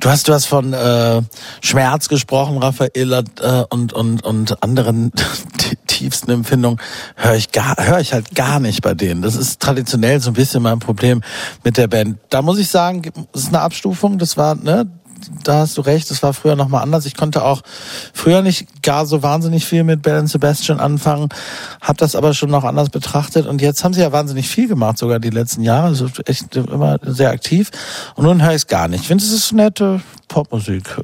[0.00, 1.22] Du hast, du hast von äh,
[1.60, 5.12] Schmerz gesprochen, Raffaella äh, und und und anderen
[5.86, 6.80] tiefsten Empfindungen
[7.16, 9.22] höre ich gar, höre ich halt gar nicht bei denen.
[9.22, 11.22] Das ist traditionell so ein bisschen mein Problem
[11.62, 12.18] mit der Band.
[12.30, 13.02] Da muss ich sagen,
[13.32, 14.18] es ist eine Abstufung.
[14.18, 14.86] Das war ne
[15.44, 17.06] da hast du recht, es war früher nochmal anders.
[17.06, 17.62] Ich konnte auch
[18.12, 21.28] früher nicht gar so wahnsinnig viel mit Bell Sebastian anfangen,
[21.80, 24.98] habe das aber schon noch anders betrachtet und jetzt haben sie ja wahnsinnig viel gemacht,
[24.98, 27.70] sogar die letzten Jahre, also echt immer sehr aktiv
[28.14, 29.02] und nun höre ich es gar nicht.
[29.02, 30.96] Ich finde, es ist nette Popmusik.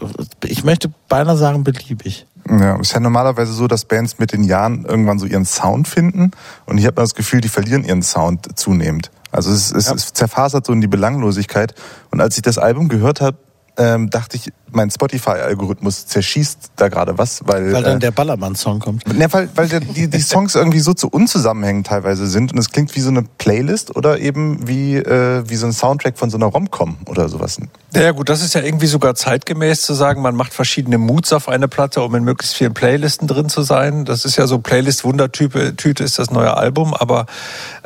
[0.44, 2.26] Ich möchte beinahe sagen, beliebig.
[2.48, 6.30] Ja, ist ja normalerweise so, dass Bands mit den Jahren irgendwann so ihren Sound finden
[6.66, 9.10] und ich habe das Gefühl, die verlieren ihren Sound zunehmend.
[9.32, 9.94] Also es, es, ja.
[9.94, 11.74] es zerfasert so in die Belanglosigkeit.
[12.10, 13.36] Und als ich das Album gehört habe,
[13.80, 18.80] ähm, dachte ich, mein Spotify-Algorithmus zerschießt da gerade was, weil weil dann äh, der Ballermann-Song
[18.80, 19.06] kommt.
[19.06, 22.70] Ne, weil weil der, die die Songs irgendwie so zu unzusammenhängend teilweise sind und es
[22.70, 26.36] klingt wie so eine Playlist oder eben wie äh, wie so ein Soundtrack von so
[26.36, 27.58] einer Romcom oder sowas.
[27.94, 31.48] Ja gut, das ist ja irgendwie sogar zeitgemäß zu sagen, man macht verschiedene Moods auf
[31.48, 34.04] eine Platte, um in möglichst vielen Playlisten drin zu sein.
[34.04, 37.26] Das ist ja so Playlist-Wundertüte, Tüte ist das neue Album, aber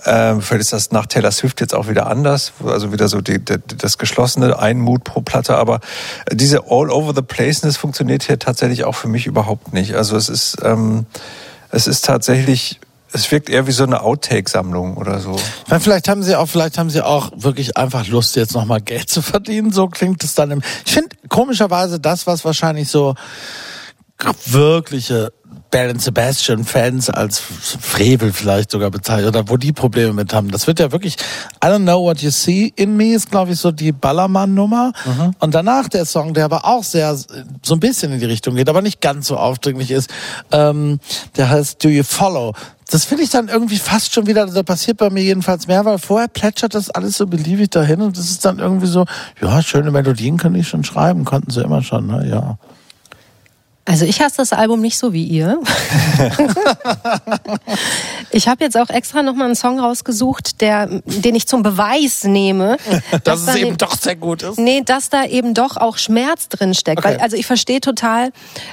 [0.05, 3.43] äh, vielleicht ist das nach Taylor Swift jetzt auch wieder anders, also wieder so die,
[3.43, 5.81] die, das geschlossene ein Mood pro Platte, aber
[6.31, 9.95] diese all over the placeness funktioniert hier tatsächlich auch für mich überhaupt nicht.
[9.95, 11.07] Also es ist, ähm,
[11.71, 12.81] es ist tatsächlich
[13.15, 15.37] es wirkt eher wie so eine Outtake-Sammlung oder so.
[15.69, 19.09] Meine, vielleicht haben sie auch, vielleicht haben sie auch wirklich einfach Lust, jetzt nochmal Geld
[19.09, 19.71] zu verdienen.
[19.71, 20.63] So klingt es dann im.
[20.85, 23.15] Ich finde komischerweise das, was wahrscheinlich so
[24.47, 25.33] wirkliche
[25.75, 30.53] Bell Sebastian Fans als Frevel vielleicht sogar bezeichnet oder wo die Probleme mit haben.
[30.53, 31.17] Das wird ja wirklich
[31.65, 34.93] I don't know what you see in me ist glaube ich so die Ballermann Nummer
[35.05, 35.35] mhm.
[35.41, 38.69] und danach der Song, der aber auch sehr so ein bisschen in die Richtung geht,
[38.69, 40.11] aber nicht ganz so aufdringlich ist.
[40.53, 41.01] Ähm,
[41.37, 42.55] der heißt Do You Follow.
[42.89, 45.99] Das finde ich dann irgendwie fast schon wieder, da passiert bei mir jedenfalls mehr, weil
[45.99, 49.07] vorher plätschert das alles so beliebig dahin und das ist dann irgendwie so,
[49.43, 52.29] ja, schöne Melodien können ich schon schreiben, konnten sie immer schon, ne?
[52.31, 52.59] ja.
[53.85, 55.59] Also ich hasse das Album nicht so wie ihr.
[58.31, 62.77] ich habe jetzt auch extra nochmal einen Song rausgesucht, der, den ich zum Beweis nehme.
[63.25, 64.59] Dass es da eben doch sehr gut ist.
[64.59, 66.99] Nee, dass da eben doch auch Schmerz drin steckt.
[66.99, 67.15] Okay.
[67.15, 68.33] Weil, also ich verstehe total,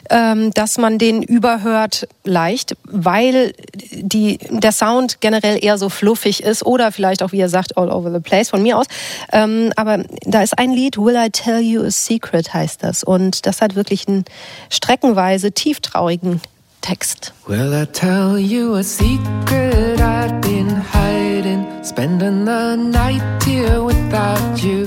[0.10, 3.54] ähm, dass man den überhört leicht, weil
[3.92, 7.90] die, der Sound generell eher so fluffig ist oder vielleicht auch, wie ihr sagt, all
[7.90, 8.86] over the place von mir aus.
[9.32, 13.04] Ähm, aber da ist ein Lied, Will I Tell You a Secret heißt das.
[13.04, 14.26] Und das hat wirklich einen
[14.70, 16.42] streckenweise tieftraurigen
[16.82, 17.32] Text.
[17.48, 21.84] Will I tell you a secret I've been hiding?
[21.84, 24.86] Spending the night here without you.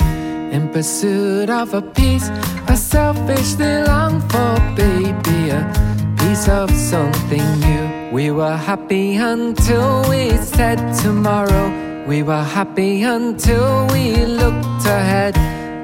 [0.51, 2.29] In pursuit of a piece
[2.67, 5.51] I selfishly long for, baby.
[5.51, 8.11] A piece of something new.
[8.13, 11.67] We were happy until we said tomorrow.
[12.09, 15.37] We were happy until we looked ahead.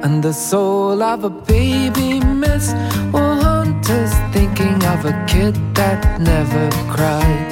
[0.05, 2.75] And the soul of a baby miss
[3.91, 7.51] will thinking of a kid that never cried.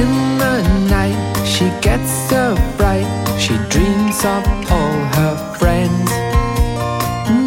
[0.00, 0.56] In the
[0.88, 3.08] night, she gets so bright,
[3.38, 4.42] she dreams of
[4.76, 6.10] all her friends.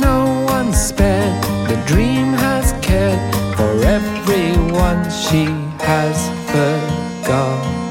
[0.08, 0.20] No
[0.56, 3.22] one's spared, the dream has cared
[3.56, 5.46] for everyone she
[5.92, 6.18] has
[6.52, 7.88] forgotten.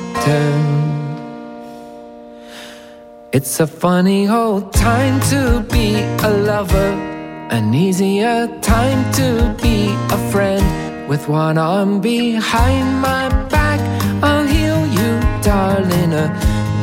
[3.33, 5.89] It's a funny old time to be
[6.29, 7.16] a lover,
[7.51, 10.65] an easier time to be a friend.
[11.09, 13.81] With one arm behind my back,
[14.23, 16.13] I'll heal you, darling.
[16.13, 16.27] A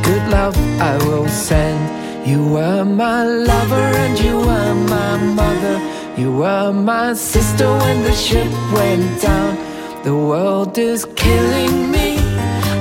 [0.03, 1.82] good love I will send.
[2.28, 5.78] You were my lover and you were my mother.
[6.18, 9.57] You were my sister when the ship went down.
[10.03, 12.18] The world is killing me.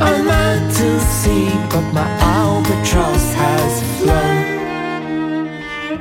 [0.01, 4.32] I'm out to sea, but my albatross has flown.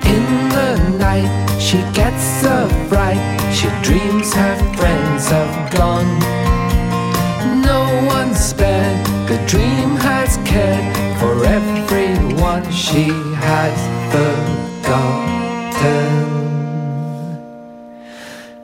[0.05, 1.29] In the night,
[1.59, 3.21] she gets a fright.
[3.53, 6.19] She dreams her friends have gone.
[7.61, 9.05] No one's spared.
[9.27, 13.09] The dream has cared for everyone she
[13.47, 13.77] has
[14.11, 15.21] forgotten.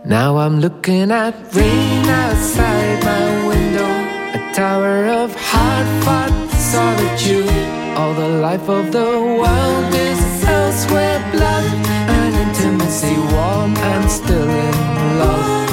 [0.04, 3.92] Now I'm looking at rain outside my window,
[4.38, 7.68] a tower of hard-fought solitude.
[7.98, 9.10] All the life of the
[9.40, 10.27] world is
[10.78, 11.66] elsewhere, blood
[12.08, 15.72] and intimacy, warm and still in love.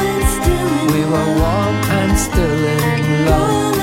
[0.93, 3.77] We were warm and still in love.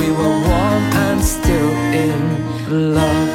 [0.00, 3.28] We were warm and still in love.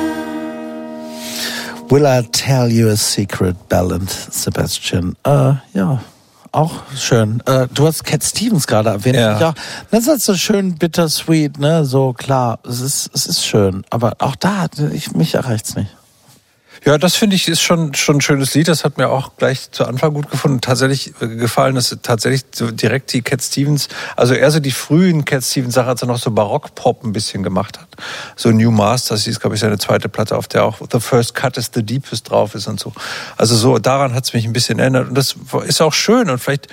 [1.90, 5.16] Will I Tell You a Secret, Ballad, Sebastian.
[5.26, 6.02] Äh, ja,
[6.52, 7.42] auch schön.
[7.46, 9.16] Äh, du hast Cat Stevens gerade erwähnt.
[9.16, 9.40] Ja.
[9.40, 9.54] ja.
[9.90, 11.86] Das ist so schön bittersweet, ne?
[11.86, 13.86] So klar, es ist, es ist schön.
[13.90, 15.90] Aber auch da, ich, mich erreicht's nicht.
[16.86, 18.68] Ja, das finde ich ist schon schon ein schönes Lied.
[18.68, 20.62] Das hat mir auch gleich zu Anfang gut gefunden.
[20.62, 25.44] Tatsächlich äh, gefallen, dass tatsächlich direkt die Cat Stevens, also eher so die frühen Cat
[25.44, 27.88] Stevens Sachen, als er noch so Barock-Pop ein bisschen gemacht hat.
[28.36, 31.58] So New Masters, ist glaube ich seine zweite Platte, auf der auch The First Cut
[31.58, 32.94] is the Deepest drauf ist und so.
[33.38, 36.40] Also so daran hat es mich ein bisschen erinnert und das ist auch schön und
[36.40, 36.68] vielleicht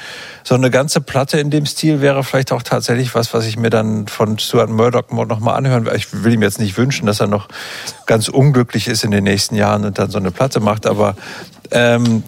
[0.45, 3.71] so eine ganze Platte in dem Stil wäre vielleicht auch tatsächlich was, was ich mir
[3.71, 5.95] dann von Stuart Murdoch noch mal anhören will.
[5.97, 7.49] Ich will ihm jetzt nicht wünschen, dass er noch
[8.07, 11.17] ganz unglücklich ist in den nächsten Jahren und dann so eine Platte macht, aber
[11.71, 12.23] ähm,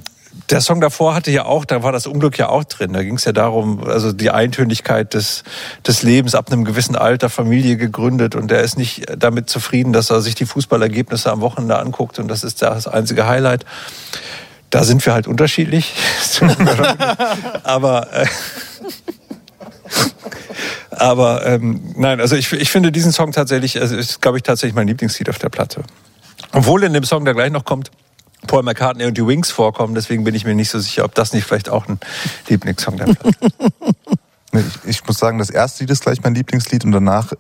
[0.51, 2.93] der Song davor hatte ja auch, da war das Unglück ja auch drin.
[2.93, 5.45] Da ging es ja darum, also die Eintönigkeit des,
[5.87, 10.11] des Lebens ab einem gewissen Alter, Familie gegründet und er ist nicht damit zufrieden, dass
[10.11, 13.65] er sich die Fußballergebnisse am Wochenende anguckt und das ist das einzige Highlight.
[14.71, 15.95] Da sind wir halt unterschiedlich.
[17.63, 18.27] aber äh,
[20.91, 24.75] aber ähm, nein, also ich, ich finde diesen Song tatsächlich, also ist, glaube ich, tatsächlich
[24.75, 25.83] mein Lieblingslied auf der Platte.
[26.53, 27.91] Obwohl in dem Song, der gleich noch kommt,
[28.47, 31.33] Paul McCartney und die Wings vorkommen, deswegen bin ich mir nicht so sicher, ob das
[31.33, 31.99] nicht vielleicht auch ein
[32.49, 33.55] Lieblingssong der Platte
[34.87, 37.33] Ich, muss sagen, das erste Lied ist gleich mein Lieblingslied und danach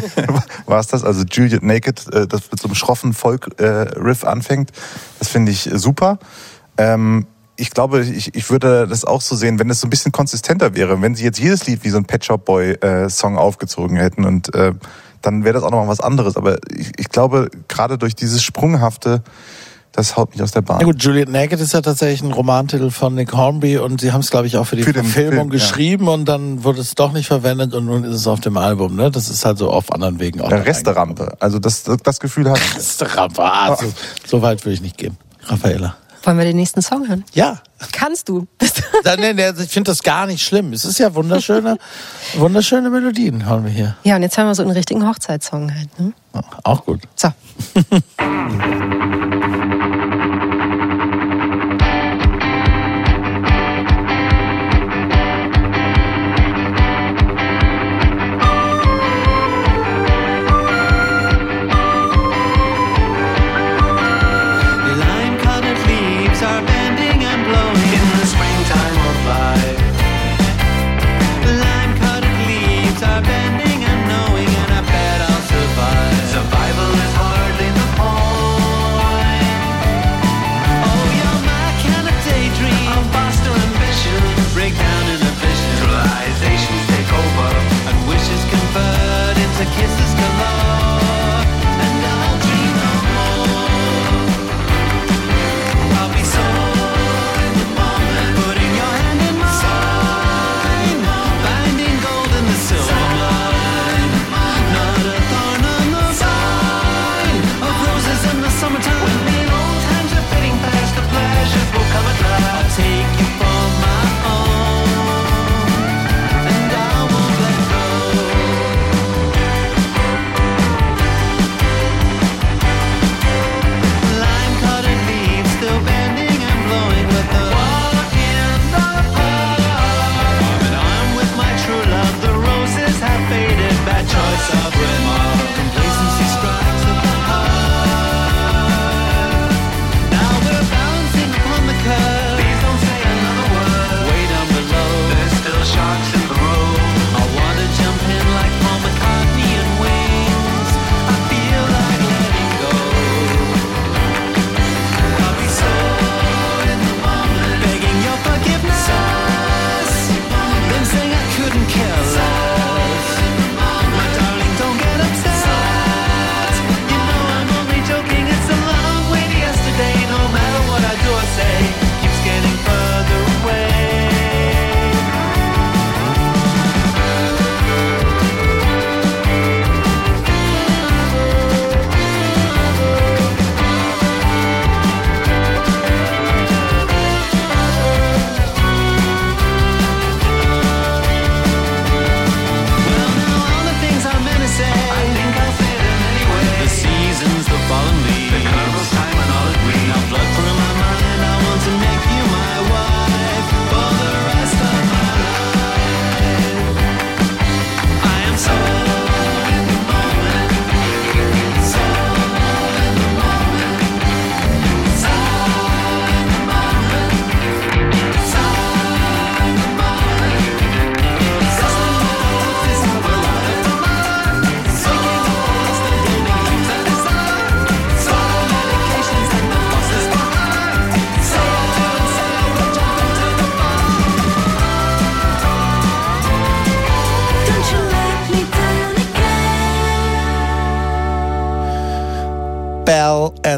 [0.66, 1.04] war es das.
[1.04, 4.72] Also Juliet Naked, äh, das mit so einem schroffen Folk-Riff anfängt,
[5.18, 6.18] das finde ich äh, super.
[6.78, 7.26] Ähm,
[7.56, 10.74] ich glaube, ich, ich würde das auch so sehen, wenn es so ein bisschen konsistenter
[10.74, 14.24] wäre, wenn sie jetzt jedes Lied wie so ein Pet Shop Boy äh, aufgezogen hätten
[14.24, 14.72] und äh,
[15.22, 16.36] dann wäre das auch noch mal was anderes.
[16.36, 19.22] Aber ich, ich glaube, gerade durch dieses Sprunghafte,
[19.92, 20.80] das haut mich aus der Bahn.
[20.80, 24.20] Ja gut, Juliet Naked ist ja tatsächlich ein Romantitel von Nick Hornby und sie haben
[24.20, 25.52] es, glaube ich, auch für die Für Verfilmung Film, ja.
[25.52, 28.94] geschrieben und dann wurde es doch nicht verwendet und nun ist es auf dem Album.
[28.94, 29.10] Ne?
[29.10, 30.50] Das ist halt so auf anderen Wegen auch.
[30.50, 31.36] Der Resterampe.
[31.40, 32.60] Also das, das Gefühl hat.
[32.76, 33.42] Resterampe.
[33.42, 33.86] Ah, so,
[34.26, 35.16] so weit würde ich nicht gehen.
[35.44, 35.96] Raffaella.
[36.26, 37.24] Wollen wir den nächsten Song hören?
[37.34, 37.60] Ja.
[37.92, 38.48] Kannst du.
[39.04, 40.72] Nein, nein, nein, ich finde das gar nicht schlimm.
[40.72, 41.78] Es ist ja wunderschöne,
[42.36, 43.96] wunderschöne Melodien haben wir hier.
[44.02, 46.00] ja, und jetzt haben wir so einen richtigen Hochzeitssong halt.
[46.00, 46.12] Ne?
[46.64, 47.02] Auch gut.
[47.14, 47.28] So.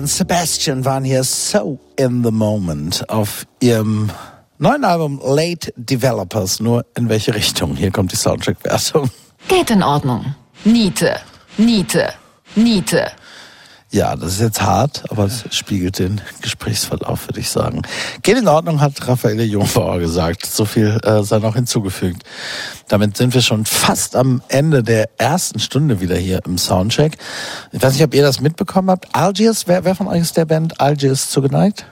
[0.09, 4.11] Sebastian waren hier so in the moment auf ihrem
[4.59, 6.61] neuen Album Late Developers.
[6.61, 7.77] Nur in welche Richtung?
[7.77, 9.11] Hier kommt die Soundtrack-Wertung.
[9.49, 10.35] Geht in Ordnung.
[10.65, 11.17] Niete,
[11.59, 12.15] Niete,
[12.57, 13.13] Niete.
[13.91, 17.83] Ja, das ist jetzt hart, aber es spiegelt den Gesprächsverlauf, würde ich sagen.
[18.23, 20.45] Geht in Ordnung, hat Raffaele Jungbauer gesagt.
[20.45, 22.23] So viel äh, sei noch hinzugefügt.
[22.89, 27.16] Damit sind wir schon fast am Ende der ersten Stunde wieder hier im Soundcheck.
[27.72, 29.14] Ich weiß nicht, ob ihr das mitbekommen habt.
[29.14, 31.86] Algiers, wer, wer von euch ist der Band Algiers zugeneigt?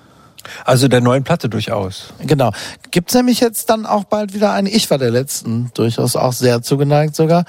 [0.65, 2.13] Also der neuen Platte durchaus.
[2.25, 2.53] Genau.
[2.91, 4.71] Gibt's nämlich jetzt dann auch bald wieder eine.
[4.71, 7.45] Ich war der letzten durchaus auch sehr zugeneigt sogar.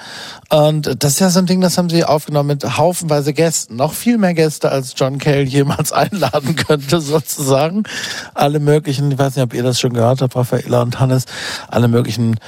[0.50, 3.76] Und das ist ja so ein Ding, das haben sie aufgenommen mit haufenweise Gästen.
[3.76, 7.84] Noch viel mehr Gäste, als John Cale jemals einladen könnte, sozusagen.
[8.34, 11.24] Alle möglichen, ich weiß nicht, ob ihr das schon gehört habt, Raffaella und Hannes,
[11.68, 12.38] alle möglichen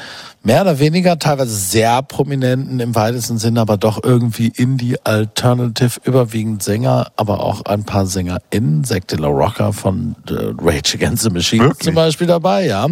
[0.42, 6.62] mehr oder weniger teilweise sehr prominenten im weitesten Sinne, aber doch irgendwie Indie Alternative, überwiegend
[6.62, 11.30] Sänger, aber auch ein paar SängerInnen, Zack de la Rocker von äh, Rage Against the
[11.30, 11.84] Machine Wirklich?
[11.84, 12.86] zum Beispiel dabei, ja.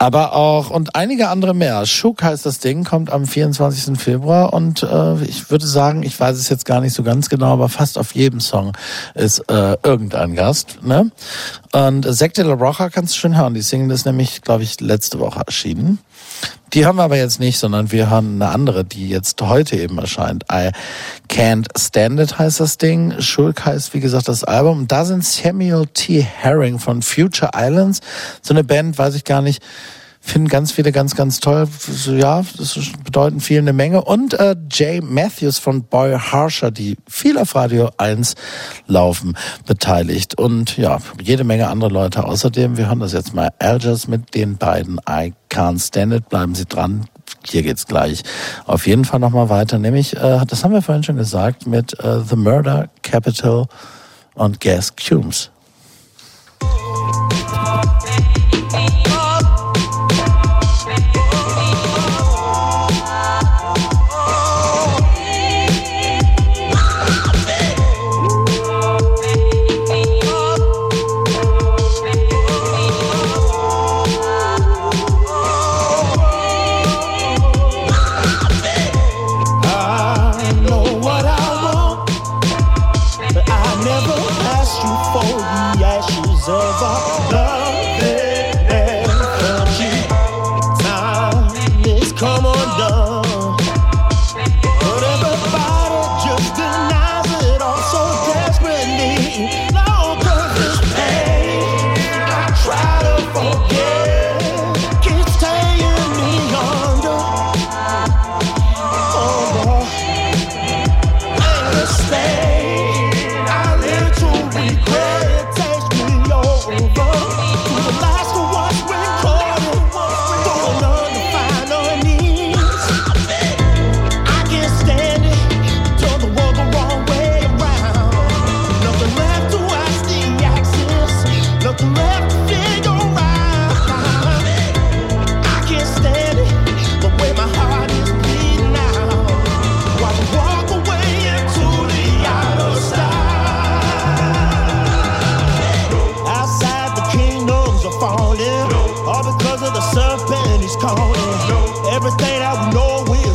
[0.00, 1.84] Aber auch, und einige andere mehr.
[1.84, 3.98] Shook heißt das Ding, kommt am 24.
[3.98, 7.52] Februar und äh, ich würde sagen, ich weiß es jetzt gar nicht so ganz genau,
[7.52, 8.72] aber fast auf jedem Song
[9.14, 10.78] ist äh, irgendein Gast.
[10.82, 11.10] Ne?
[11.72, 13.54] Und Zack de la Rocha kannst du schon hören.
[13.54, 15.98] Die Single ist nämlich, glaube ich, letzte Woche erschienen.
[16.74, 19.96] Die haben wir aber jetzt nicht, sondern wir haben eine andere, die jetzt heute eben
[19.98, 20.44] erscheint.
[20.52, 20.70] I
[21.28, 23.20] Can't Stand It heißt das Ding.
[23.20, 24.86] Schulk heißt, wie gesagt, das Album.
[24.86, 26.20] Da sind Samuel T.
[26.20, 28.00] Herring von Future Islands.
[28.42, 29.62] So eine Band, weiß ich gar nicht,
[30.28, 31.66] finden ganz viele ganz, ganz toll.
[32.06, 34.04] Ja, das bedeuten viel eine Menge.
[34.04, 38.34] Und äh, Jay Matthews von Boy Harsher, die viel auf Radio 1
[38.86, 40.38] laufen, beteiligt.
[40.38, 42.76] Und ja, jede Menge andere Leute außerdem.
[42.76, 43.48] Wir hören das jetzt mal.
[43.58, 46.28] Algers mit den beiden I Can't Stand It.
[46.28, 47.06] Bleiben Sie dran.
[47.44, 48.22] Hier geht's gleich
[48.66, 49.78] auf jeden Fall nochmal weiter.
[49.78, 53.66] Nämlich, äh, das haben wir vorhin schon gesagt, mit äh, The Murder Capital
[54.34, 55.50] und Gas Cumes.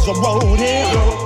[0.07, 1.22] Know is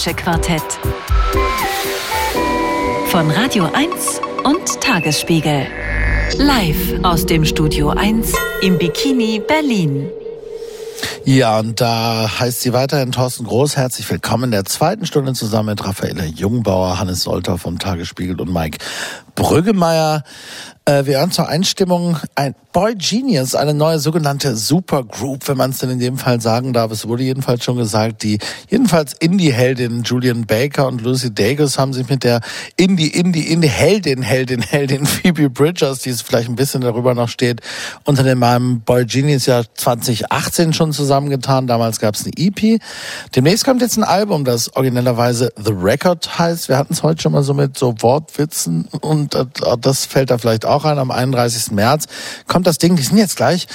[0.00, 0.62] musikalische Quartett.
[3.08, 5.66] Von Radio 1 und Tagesspiegel.
[6.38, 8.32] Live aus dem Studio 1
[8.62, 10.08] im Bikini Berlin.
[11.24, 13.76] Ja, und da heißt sie weiterhin Thorsten Groß.
[13.76, 18.52] Herzlich willkommen in der zweiten Stunde zusammen mit Raffaella Jungbauer, Hannes Solter vom Tagesspiegel und
[18.52, 18.78] Mike
[19.34, 20.22] Brüggemeier.
[20.86, 25.78] Äh, wir hören zur Einstimmung ein Boy Genius, eine neue sogenannte Supergroup, wenn man es
[25.78, 26.92] denn in dem Fall sagen darf.
[26.92, 32.08] Es wurde jedenfalls schon gesagt, die jedenfalls Indie-Heldin Julian Baker und Lucy Dacus haben sich
[32.08, 32.40] mit der
[32.76, 37.60] Indie, Indie, Indie-Heldin, Heldin, Heldin Phoebe Bridgers, die es vielleicht ein bisschen darüber noch steht,
[38.04, 41.66] unter dem Namen Boy Genius ja 2018 schon zusammengetan.
[41.66, 42.80] Damals gab es eine EP.
[43.34, 46.68] Demnächst kommt jetzt ein Album, das originellerweise The Record heißt.
[46.68, 49.46] Wir hatten es heute schon mal so mit so Wortwitzen und äh,
[49.80, 51.00] das fällt da vielleicht auch ein.
[51.00, 51.72] Am 31.
[51.72, 52.06] März
[52.46, 53.66] kommt das Ding, die sind jetzt gleich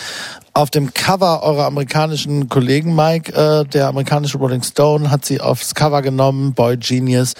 [0.53, 5.75] auf dem Cover eurer amerikanischen Kollegen Mike, äh, der amerikanische Rolling Stone, hat sie aufs
[5.75, 7.33] Cover genommen, Boy Genius.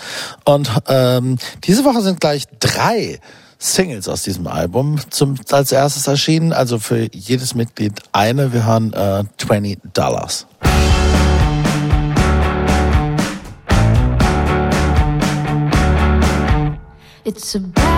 [0.44, 3.20] Und ähm, diese Woche sind gleich drei
[3.58, 6.54] Singles aus diesem Album zum, als erstes erschienen.
[6.54, 8.54] Also für jedes Mitglied eine.
[8.54, 10.46] Wir hören äh, 20 Dollars.
[17.28, 17.95] It's a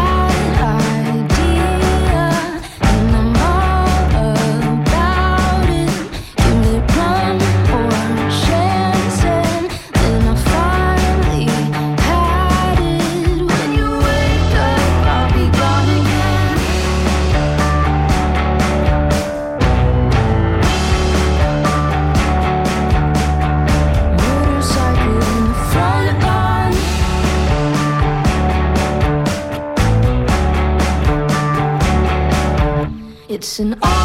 [33.47, 33.96] It's an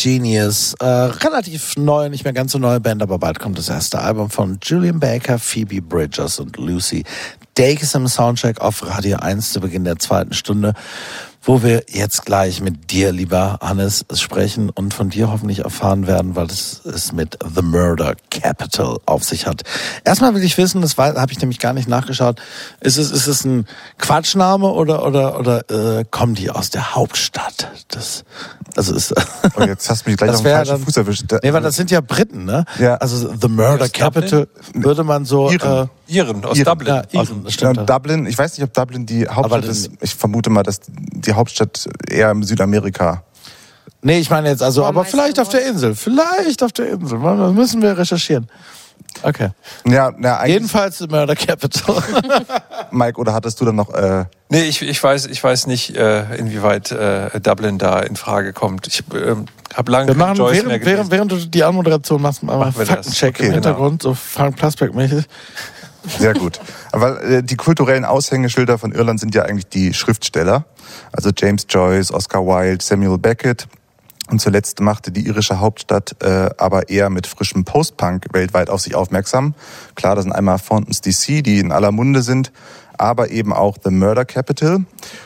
[0.00, 0.74] Genius.
[0.80, 4.30] Äh, relativ neu, nicht mehr ganz so neue Band, aber bald kommt das erste Album
[4.30, 7.04] von Julian Baker, Phoebe Bridgers und Lucy
[7.58, 10.74] Stakes im Soundcheck auf Radio 1 zu Beginn der zweiten Stunde,
[11.42, 16.36] wo wir jetzt gleich mit dir, lieber Hannes, sprechen und von dir hoffentlich erfahren werden,
[16.48, 19.64] es es mit The Murder Capital auf sich hat.
[20.04, 22.40] Erstmal will ich wissen, das habe ich nämlich gar nicht nachgeschaut,
[22.80, 23.66] ist es, ist es ein
[23.98, 27.47] Quatschname oder, oder, oder äh, kommen die aus der Hauptstadt?
[28.78, 29.14] Das, also ist,
[29.56, 31.24] Oh, jetzt hast du mich gleich auf den falschen dann- Fuß erwischt.
[31.26, 32.64] Da- nee, weil das sind ja Briten, ne?
[32.78, 32.94] Ja.
[32.94, 35.88] Also The Murder Aus Capital würde man so, Iren.
[36.06, 36.94] äh, Iren aus Iren, Dublin.
[36.94, 37.76] ja, Iren, das stimmt.
[37.76, 39.86] Ja, Dublin, ich weiß nicht, ob Dublin die Hauptstadt Aber ist.
[39.88, 43.24] dann- Ich vermute mal, dass die Hauptstadt eher im Südamerika.
[44.00, 45.96] Nee, ich meine jetzt also, Aber vielleicht auf der Insel.
[45.96, 47.18] Vielleicht auf der Insel.
[47.20, 48.46] Das müssen wir recherchieren.
[49.22, 49.50] Okay.
[49.86, 52.02] Ja, na, Jedenfalls The Murder Capital.
[52.90, 56.36] Mike, oder hattest du dann noch, äh, Nee, ich, ich weiß, ich weiß nicht, äh,
[56.36, 58.86] inwieweit äh, Dublin da in Frage kommt.
[58.86, 59.44] Ich ähm,
[59.74, 61.10] habe lange Wir machen, Joyce mehr während, gelesen.
[61.10, 62.94] während, während du die Anmoderation machst, mal einen Machen wir das.
[62.94, 63.54] Faktencheck Okay, im genau.
[63.56, 65.24] Hintergrund, so Frank Plasberg-mäßig.
[66.18, 66.60] Sehr gut.
[66.92, 70.64] Aber äh, die kulturellen Aushängeschilder von Irland sind ja eigentlich die Schriftsteller.
[71.12, 73.66] Also James Joyce, Oscar Wilde, Samuel Beckett.
[74.30, 78.94] Und zuletzt machte die irische Hauptstadt äh, aber eher mit frischem Post-Punk weltweit auf sich
[78.94, 79.54] aufmerksam.
[79.94, 82.52] Klar, das sind einmal Fountains DC, die in aller Munde sind,
[82.98, 84.84] aber eben auch The Murder Capital.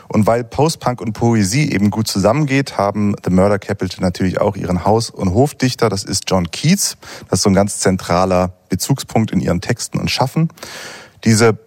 [0.08, 4.84] Und weil Post-Punk und Poesie eben gut zusammengeht, haben The Murder Capital natürlich auch ihren
[4.84, 6.96] Haus- und Hofdichter, das ist John Keats.
[7.28, 10.48] Das ist so ein ganz zentraler Bezugspunkt in ihren Texten und Schaffen.
[11.24, 11.58] Diese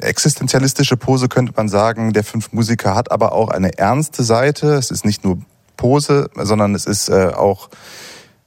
[0.00, 4.74] existenzialistische Pose könnte man sagen, der fünf Musiker hat aber auch eine ernste Seite.
[4.74, 5.38] Es ist nicht nur
[5.80, 7.70] Pose, sondern es ist äh, auch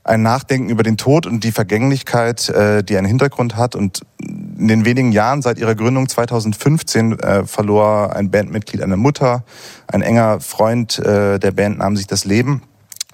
[0.04, 3.76] ein Nachdenken über den Tod und die Vergänglichkeit, äh, die einen Hintergrund hat.
[3.76, 9.44] Und in den wenigen Jahren seit ihrer Gründung 2015 äh, verlor ein Bandmitglied eine Mutter,
[9.88, 12.62] ein enger Freund der Band nahm sich das Leben.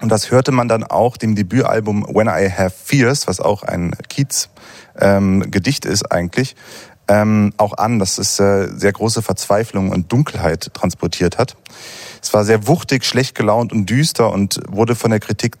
[0.02, 3.94] Und das hörte man dann auch dem Debütalbum When I Have Fears, was auch ein
[4.08, 6.56] Keats-Gedicht ist eigentlich,
[7.10, 11.56] ähm, auch an, dass es äh, sehr große Verzweiflung und Dunkelheit transportiert hat.
[12.22, 15.56] Es war sehr wuchtig, schlecht gelaunt und düster und wurde von der Kritik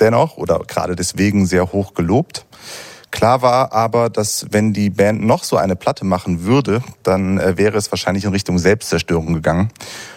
[0.00, 2.46] dennoch oder gerade deswegen sehr hoch gelobt.
[3.10, 7.58] Klar war aber, dass wenn die Band noch so eine Platte machen würde, dann äh,
[7.58, 9.68] wäre es wahrscheinlich in Richtung Selbstzerstörung gegangen.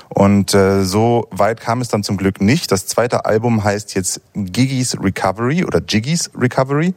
[0.10, 2.72] Und äh, so weit kam es dann zum Glück nicht.
[2.72, 6.94] Das zweite Album heißt jetzt Giggy's Recovery oder Jiggy's Recovery.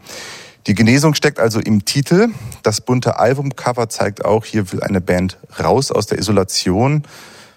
[0.66, 2.28] Die Genesung steckt also im Titel.
[2.62, 7.04] Das bunte Albumcover zeigt auch, hier will eine Band raus aus der Isolation,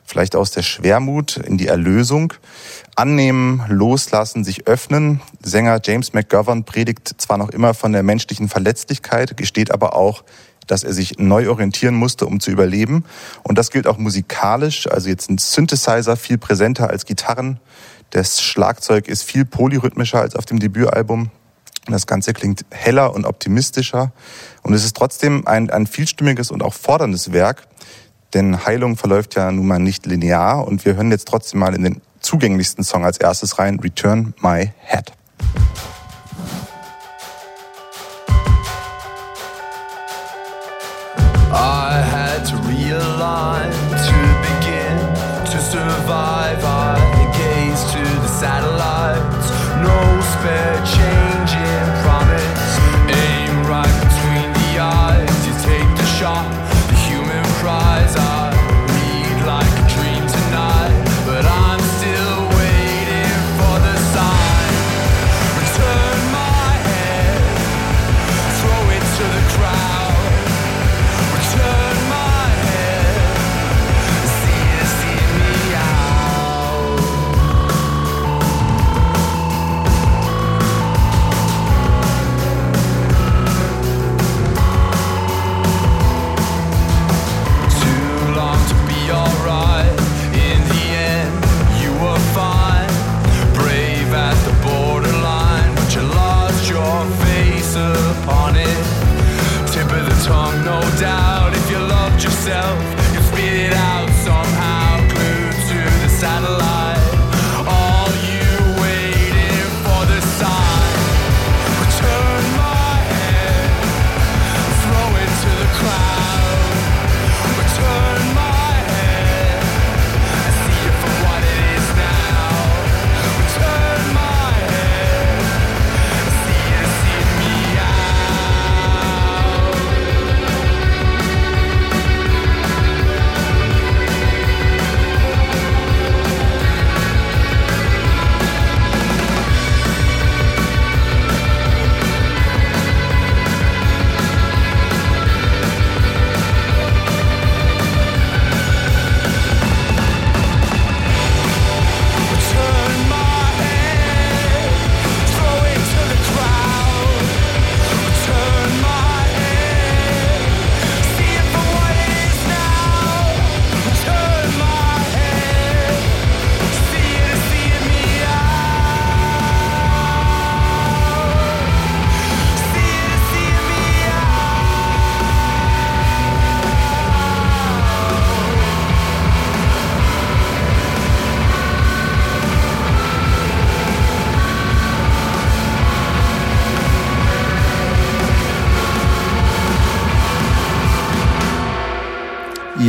[0.05, 2.33] vielleicht aus der Schwermut in die Erlösung.
[2.95, 5.19] Annehmen, loslassen, sich öffnen.
[5.41, 10.23] Sänger James McGovern predigt zwar noch immer von der menschlichen Verletzlichkeit, gesteht aber auch,
[10.67, 13.03] dass er sich neu orientieren musste, um zu überleben.
[13.43, 14.87] Und das gilt auch musikalisch.
[14.89, 17.59] Also jetzt ein Synthesizer viel präsenter als Gitarren.
[18.11, 21.31] Das Schlagzeug ist viel polyrhythmischer als auf dem Debütalbum.
[21.87, 24.11] Das Ganze klingt heller und optimistischer.
[24.61, 27.67] Und es ist trotzdem ein, ein vielstimmiges und auch forderndes Werk.
[28.33, 30.65] Denn Heilung verläuft ja nun mal nicht linear.
[30.65, 34.71] Und wir hören jetzt trotzdem mal in den zugänglichsten Song als erstes rein, Return My
[34.79, 35.11] Head.
[41.51, 44.97] I had to realign to begin
[45.51, 46.63] to survive.
[46.63, 47.02] I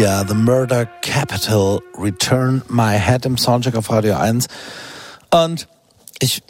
[0.05, 4.49] Ja, The Murder Capital, Return My Head im Soundcheck auf Radio 1.
[5.31, 5.67] Und
[6.19, 6.43] ich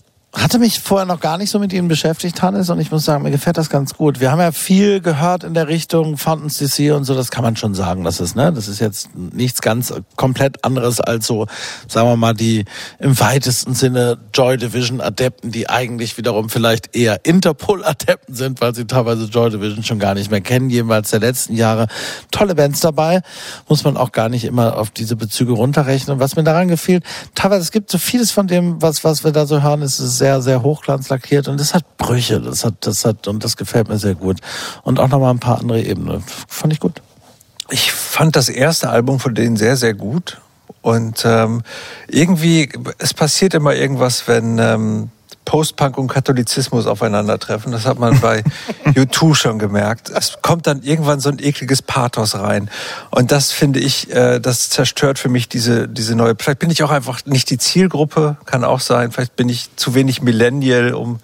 [0.44, 3.22] hatte mich vorher noch gar nicht so mit ihnen beschäftigt, Hannes, und ich muss sagen,
[3.22, 4.20] mir gefällt das ganz gut.
[4.20, 7.56] Wir haben ja viel gehört in der Richtung Fountains DC und so, das kann man
[7.56, 11.46] schon sagen, das ist, ne, das ist jetzt nichts ganz komplett anderes als so,
[11.88, 12.66] sagen wir mal, die
[12.98, 18.74] im weitesten Sinne Joy Division Adepten, die eigentlich wiederum vielleicht eher Interpol Adepten sind, weil
[18.74, 21.86] sie teilweise Joy Division schon gar nicht mehr kennen, jeweils der letzten Jahre.
[22.30, 23.22] Tolle Bands dabei,
[23.66, 26.20] muss man auch gar nicht immer auf diese Bezüge runterrechnen.
[26.20, 27.00] Was mir daran gefiel,
[27.34, 30.18] teilweise, es gibt so vieles von dem, was, was wir da so hören, es ist
[30.18, 33.98] sehr, sehr hochglanzlackiert und es hat Brüche, das hat, das hat, und das gefällt mir
[33.98, 34.40] sehr gut.
[34.82, 36.24] Und auch nochmal ein paar andere Ebenen.
[36.48, 37.02] Fand ich gut.
[37.70, 40.40] Ich fand das erste Album von denen sehr, sehr gut.
[40.82, 41.62] Und ähm,
[42.08, 42.68] irgendwie,
[42.98, 45.10] es passiert immer irgendwas, wenn ähm,
[45.44, 47.72] Postpunk und Katholizismus aufeinandertreffen.
[47.72, 48.42] Das hat man bei
[48.86, 50.10] U2 schon gemerkt.
[50.10, 52.70] Es kommt dann irgendwann so ein ekliges Pathos rein.
[53.10, 56.34] Und das finde ich, äh, das zerstört für mich diese, diese neue.
[56.38, 59.12] Vielleicht bin ich auch einfach nicht die Zielgruppe, kann auch sein.
[59.12, 61.20] Vielleicht bin ich zu wenig Millennial, um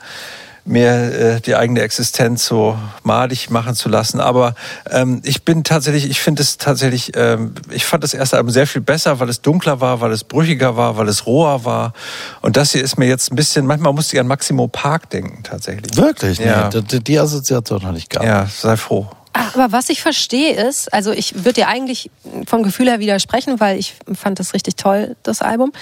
[0.70, 4.20] mir äh, die eigene Existenz so madig machen zu lassen.
[4.20, 4.54] Aber
[4.88, 8.66] ähm, ich bin tatsächlich, ich finde es tatsächlich, ähm, ich fand das erste Album sehr
[8.66, 11.92] viel besser, weil es dunkler war, weil es brüchiger war, weil es roher war.
[12.40, 15.42] Und das hier ist mir jetzt ein bisschen, manchmal musste ich an Maximo Park denken
[15.42, 15.96] tatsächlich.
[15.96, 16.38] Wirklich?
[16.38, 16.70] Ja.
[16.72, 18.26] Nee, die, die Assoziation noch nicht gehabt.
[18.26, 19.08] Ja, sei froh.
[19.32, 22.10] Aber was ich verstehe ist, also ich würde dir eigentlich
[22.46, 25.72] vom Gefühl her widersprechen, weil ich fand das richtig toll, das Album,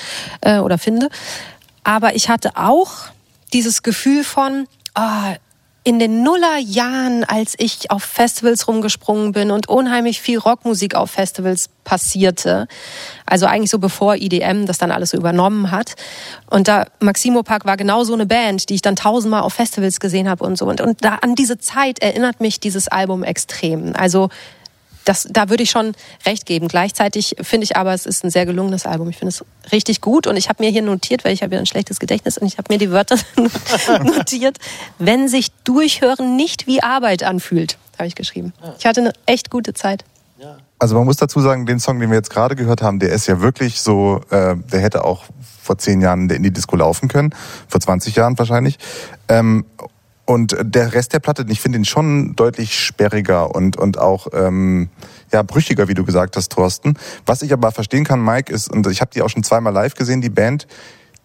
[0.42, 1.08] äh, oder finde.
[1.82, 2.90] Aber ich hatte auch
[3.52, 4.66] dieses Gefühl von,
[4.98, 5.34] ah,
[5.84, 11.70] in den Nullerjahren, als ich auf Festivals rumgesprungen bin und unheimlich viel Rockmusik auf Festivals
[11.82, 12.66] passierte,
[13.24, 15.94] also eigentlich so bevor IDM das dann alles so übernommen hat.
[16.50, 19.98] Und da Maximo Park war genau so eine Band, die ich dann tausendmal auf Festivals
[19.98, 20.66] gesehen habe und so.
[20.66, 23.94] Und, und da an diese Zeit erinnert mich dieses Album extrem.
[23.96, 24.28] Also
[25.08, 25.92] das, da würde ich schon
[26.26, 26.68] recht geben.
[26.68, 29.08] Gleichzeitig finde ich aber, es ist ein sehr gelungenes Album.
[29.08, 31.60] Ich finde es richtig gut und ich habe mir hier notiert, weil ich habe ja
[31.60, 33.16] ein schlechtes Gedächtnis und ich habe mir die Wörter
[34.04, 34.58] notiert,
[34.98, 38.52] wenn sich Durchhören nicht wie Arbeit anfühlt, habe ich geschrieben.
[38.78, 40.04] Ich hatte eine echt gute Zeit.
[40.78, 43.26] Also man muss dazu sagen, den Song, den wir jetzt gerade gehört haben, der ist
[43.26, 45.24] ja wirklich so, äh, der hätte auch
[45.60, 47.34] vor zehn Jahren in der Indie-Disco laufen können,
[47.66, 48.78] vor 20 Jahren wahrscheinlich.
[49.28, 49.64] Ähm,
[50.28, 54.90] und der Rest der Platte, ich finde ihn schon deutlich sperriger und, und auch ähm,
[55.32, 56.98] ja, brüchiger, wie du gesagt hast, Thorsten.
[57.24, 59.94] Was ich aber verstehen kann, Mike, ist, und ich habe die auch schon zweimal live
[59.94, 60.66] gesehen, die Band,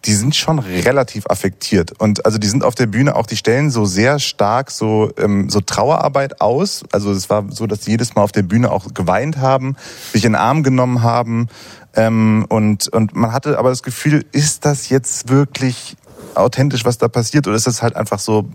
[0.06, 1.92] die sind schon relativ affektiert.
[2.00, 5.50] Und also die sind auf der Bühne auch, die stellen so sehr stark so, ähm,
[5.50, 6.82] so Trauerarbeit aus.
[6.90, 9.76] Also es war so, dass die jedes Mal auf der Bühne auch geweint haben,
[10.14, 11.48] sich in den Arm genommen haben.
[11.94, 15.98] Ähm, und, und man hatte aber das Gefühl, ist das jetzt wirklich
[16.36, 18.48] authentisch, was da passiert, oder ist das halt einfach so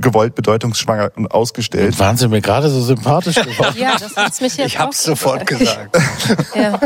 [0.00, 1.98] gewollt bedeutungsschwanger und ausgestellt?
[1.98, 3.76] Waren sie mir gerade so sympathisch geworden?
[3.78, 5.96] Ja, das hat's mich jetzt Ich hab's auch sofort gesagt.
[6.54, 6.78] Ja.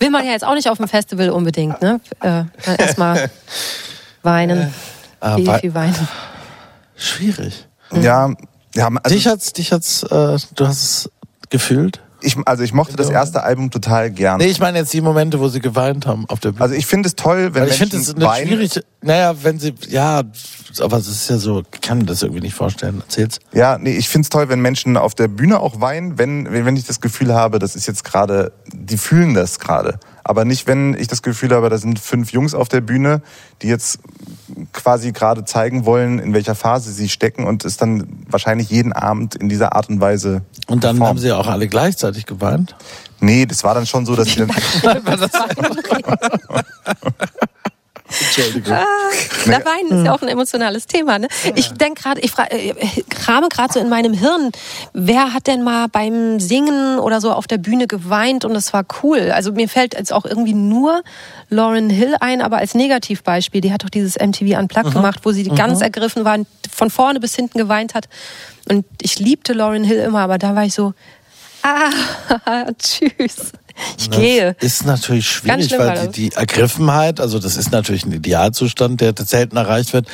[0.00, 2.00] Will man ja jetzt auch nicht auf dem Festival unbedingt, ne?
[2.20, 2.44] Äh,
[2.78, 3.30] Erstmal
[4.22, 4.74] weinen.
[5.20, 6.08] Ah, viel, wei- viel weinen.
[6.96, 7.66] Schwierig.
[7.92, 8.30] Ja,
[8.74, 11.10] ja also dich hat's, dich hat's, äh, du hast es
[11.50, 12.00] gefühlt?
[12.24, 14.38] Ich, also ich mochte das erste Album total gern.
[14.38, 16.62] Nee, ich meine jetzt die Momente, wo sie geweint haben auf der Bühne.
[16.62, 18.48] Also ich finde es toll, wenn Weil ich finde, es weinen.
[18.48, 20.22] schwierige, naja, wenn sie, ja,
[20.80, 23.00] aber es ist ja so, ich kann mir das irgendwie nicht vorstellen.
[23.00, 23.38] Erzähl's.
[23.52, 26.84] Ja, nee, ich find's toll, wenn Menschen auf der Bühne auch weinen, wenn wenn ich
[26.84, 29.98] das Gefühl habe, das ist jetzt gerade, die fühlen das gerade.
[30.24, 33.22] Aber nicht, wenn ich das Gefühl habe, da sind fünf Jungs auf der Bühne,
[33.62, 33.98] die jetzt
[34.72, 39.34] quasi gerade zeigen wollen, in welcher Phase sie stecken und es dann wahrscheinlich jeden Abend
[39.34, 40.42] in dieser Art und Weise.
[40.66, 41.08] Und dann performen.
[41.08, 42.74] haben sie ja auch alle gleichzeitig geweint.
[43.20, 44.50] Nee, das war dann schon so, dass sie dann.
[48.20, 48.72] Entschuldigung.
[49.46, 51.18] Da weinen ist ja auch ein emotionales Thema.
[51.18, 51.28] Ne?
[51.54, 52.74] Ich denke gerade, ich fra- äh,
[53.10, 54.50] krame gerade so in meinem Hirn,
[54.92, 58.84] wer hat denn mal beim Singen oder so auf der Bühne geweint und das war
[59.02, 59.30] cool.
[59.32, 61.02] Also mir fällt jetzt auch irgendwie nur
[61.50, 63.60] Lauren Hill ein, aber als Negativbeispiel.
[63.60, 67.20] Die hat doch dieses MTV Unplugged gemacht, wo sie ganz ergriffen war, und von vorne
[67.20, 68.08] bis hinten geweint hat.
[68.68, 70.94] Und ich liebte Lauren Hill immer, aber da war ich so,
[71.62, 71.90] ah,
[72.78, 73.52] tschüss,
[73.98, 74.56] ich gehe.
[74.60, 76.10] Ist natürlich schwierig, weil das.
[76.10, 80.06] die, die Ergriffenheit, also das ist natürlich ein Idealzustand, der selten erreicht wird,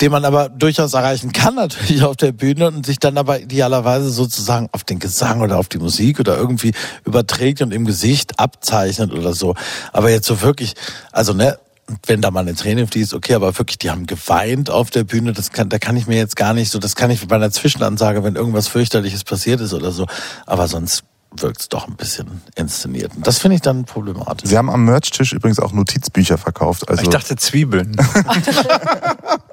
[0.00, 4.10] den man aber durchaus erreichen kann natürlich auf der Bühne und sich dann aber idealerweise
[4.10, 6.72] sozusagen auf den Gesang oder auf die Musik oder irgendwie
[7.04, 9.54] überträgt und im Gesicht abzeichnet oder so.
[9.92, 10.74] Aber jetzt so wirklich,
[11.12, 11.58] also ne,
[12.06, 15.32] wenn da mal eine Träne fließt, okay, aber wirklich, die haben geweint auf der Bühne,
[15.32, 17.50] das kann, da kann ich mir jetzt gar nicht so, das kann ich bei einer
[17.50, 20.06] Zwischenansage, wenn irgendwas fürchterliches passiert ist oder so,
[20.46, 21.04] aber sonst
[21.36, 23.14] wirkt es doch ein bisschen inszeniert.
[23.16, 24.48] Und das finde ich dann problematisch.
[24.48, 26.88] Sie haben am Merch-Tisch übrigens auch Notizbücher verkauft.
[26.88, 27.96] Also Ich dachte Zwiebeln.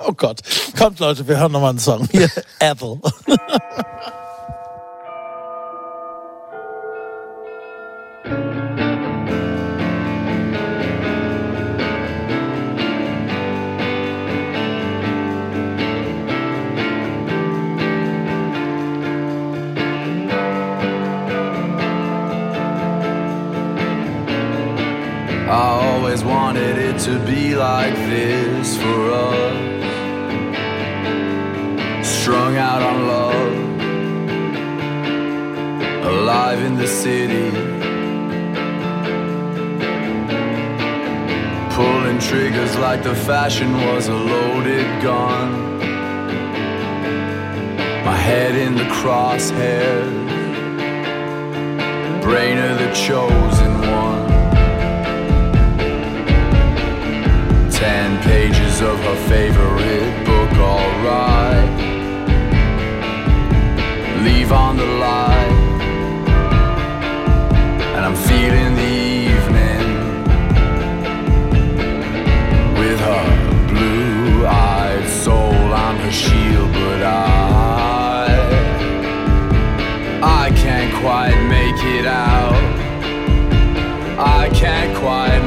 [0.10, 0.40] Oh Gott.
[0.78, 2.08] Kommt Leute, wir hören nochmal einen Song.
[2.12, 2.30] Hier,
[2.60, 3.02] Apple.
[27.08, 29.86] To be like this for us.
[32.06, 33.54] Strung out on love,
[36.04, 37.50] alive in the city.
[41.76, 45.80] Pulling triggers like the fashion was a loaded gun.
[48.04, 50.12] My head in the crosshairs,
[52.22, 53.67] brain of the chosen
[57.78, 61.70] Ten pages of her favorite book, alright.
[64.24, 65.52] Leave on the light,
[67.96, 68.94] and I'm feeling the
[69.30, 69.86] evening
[72.80, 73.26] with her
[73.68, 75.54] blue-eyed soul.
[75.54, 78.26] I'm her shield, but I,
[80.24, 82.56] I can't quite make it out.
[84.18, 85.47] I can't quite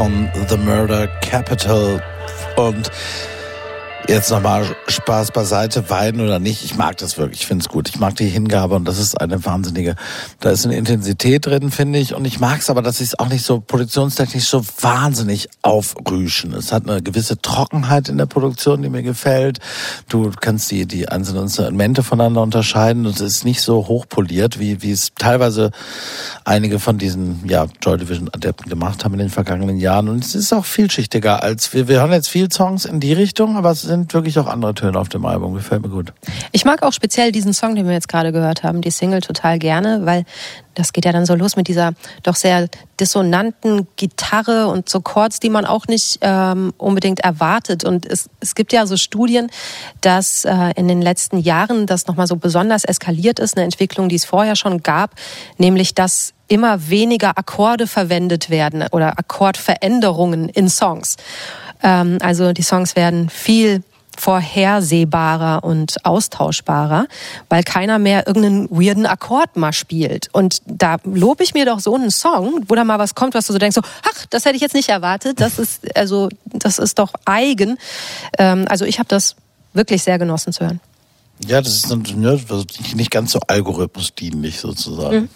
[0.00, 2.02] Von The Murder Capital.
[2.56, 2.90] Und
[4.10, 6.64] jetzt nochmal Spaß beiseite, weinen oder nicht.
[6.64, 7.88] Ich mag das wirklich, ich finde es gut.
[7.88, 9.94] Ich mag die Hingabe und das ist eine wahnsinnige,
[10.40, 12.14] da ist eine Intensität drin, finde ich.
[12.14, 16.52] Und ich mag es aber, dass sie es auch nicht so produktionstechnisch so wahnsinnig aufrüschen.
[16.54, 19.60] Es hat eine gewisse Trockenheit in der Produktion, die mir gefällt.
[20.08, 24.82] Du kannst die, die einzelnen Instrumente voneinander unterscheiden und es ist nicht so hochpoliert, wie,
[24.82, 25.70] wie es teilweise
[26.44, 30.08] einige von diesen, ja, Joy Division Adepten gemacht haben in den vergangenen Jahren.
[30.08, 33.56] Und es ist auch vielschichtiger als wir, wir hören jetzt viel Songs in die Richtung,
[33.56, 35.54] aber es sind wirklich auch andere Töne auf dem Album.
[35.54, 36.12] Gefällt mir gut.
[36.52, 39.58] Ich mag auch speziell diesen Song, den wir jetzt gerade gehört haben, die Single total
[39.58, 40.24] gerne, weil
[40.74, 42.68] das geht ja dann so los mit dieser doch sehr
[42.98, 47.84] dissonanten Gitarre und so Chords, die man auch nicht ähm, unbedingt erwartet.
[47.84, 49.50] Und es, es gibt ja so Studien,
[50.00, 54.16] dass äh, in den letzten Jahren das nochmal so besonders eskaliert ist, eine Entwicklung, die
[54.16, 55.14] es vorher schon gab,
[55.58, 61.16] nämlich dass immer weniger Akkorde verwendet werden oder Akkordveränderungen in Songs.
[61.82, 63.82] Ähm, also die Songs werden viel
[64.20, 67.06] vorhersehbarer und austauschbarer,
[67.48, 70.28] weil keiner mehr irgendeinen weirden Akkord mal spielt.
[70.32, 73.46] Und da lobe ich mir doch so einen Song, wo da mal was kommt, was
[73.46, 75.40] du so denkst, so, ach, das hätte ich jetzt nicht erwartet.
[75.40, 77.78] Das ist also, das ist doch eigen.
[78.38, 79.36] Ähm, also ich habe das
[79.72, 80.80] wirklich sehr genossen zu hören.
[81.46, 82.64] Ja, das ist dann, ne, also
[82.94, 85.30] nicht ganz so algorithmusdienlich sozusagen.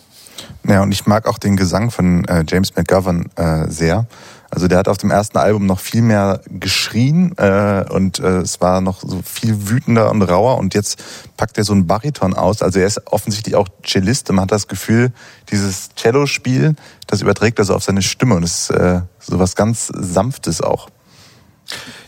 [0.68, 4.06] Ja, und ich mag auch den Gesang von äh, James McGovern äh, sehr.
[4.54, 8.60] Also der hat auf dem ersten Album noch viel mehr geschrien äh, und äh, es
[8.60, 11.02] war noch so viel wütender und rauer und jetzt
[11.36, 12.62] packt er so einen Bariton aus.
[12.62, 15.12] Also er ist offensichtlich auch Cellist und man hat das Gefühl,
[15.50, 16.76] dieses Cello-Spiel,
[17.08, 20.60] das überträgt er so auf seine Stimme und es ist äh, so was ganz Sanftes
[20.60, 20.88] auch.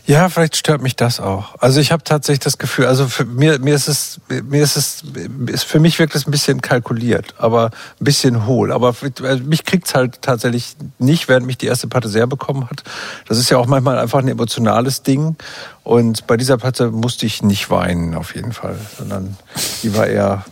[0.07, 1.55] Ja, vielleicht stört mich das auch.
[1.59, 5.03] Also ich habe tatsächlich das Gefühl, also für mir, mir ist es, mir ist es,
[5.47, 8.71] ist für mich wirklich ein bisschen kalkuliert, aber ein bisschen hohl.
[8.71, 12.83] Aber also mich kriegt's halt tatsächlich nicht, während mich die erste Platte sehr bekommen hat.
[13.27, 15.35] Das ist ja auch manchmal einfach ein emotionales Ding.
[15.83, 19.35] Und bei dieser Platte musste ich nicht weinen, auf jeden Fall, sondern
[19.83, 20.45] die war eher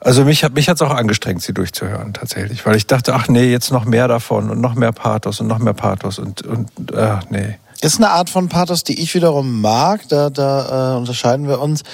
[0.00, 3.50] also mich hat mich hat's auch angestrengt, sie durchzuhören tatsächlich, weil ich dachte, ach nee,
[3.50, 7.24] jetzt noch mehr davon und noch mehr Pathos und noch mehr Pathos und und ach
[7.28, 7.58] nee.
[7.86, 10.08] Ist eine Art von Pathos, die ich wiederum mag.
[10.08, 11.84] Da, da äh, unterscheiden wir uns.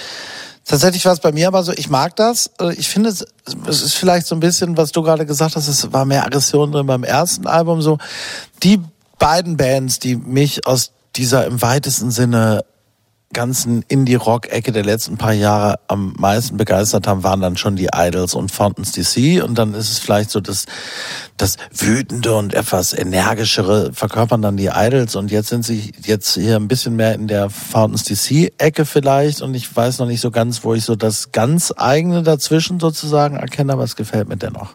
[0.64, 2.50] Tatsächlich war es bei mir aber so, ich mag das.
[2.58, 3.26] Äh, Ich finde, es,
[3.66, 6.72] es ist vielleicht so ein bisschen, was du gerade gesagt hast, es war mehr Aggression
[6.72, 7.82] drin beim ersten Album.
[7.82, 7.98] So
[8.62, 8.80] die
[9.18, 12.64] beiden Bands, die mich aus dieser im weitesten Sinne
[13.32, 18.34] ganzen Indie-Rock-Ecke der letzten paar Jahre am meisten begeistert haben, waren dann schon die Idols
[18.34, 19.42] und Fountains DC.
[19.42, 20.66] Und dann ist es vielleicht so, dass
[21.36, 25.16] das wütende und etwas energischere verkörpern dann die Idols.
[25.16, 29.42] Und jetzt sind sie jetzt hier ein bisschen mehr in der Fountains DC-Ecke vielleicht.
[29.42, 33.36] Und ich weiß noch nicht so ganz, wo ich so das ganz eigene dazwischen sozusagen
[33.36, 34.74] erkenne, aber es gefällt mir dennoch.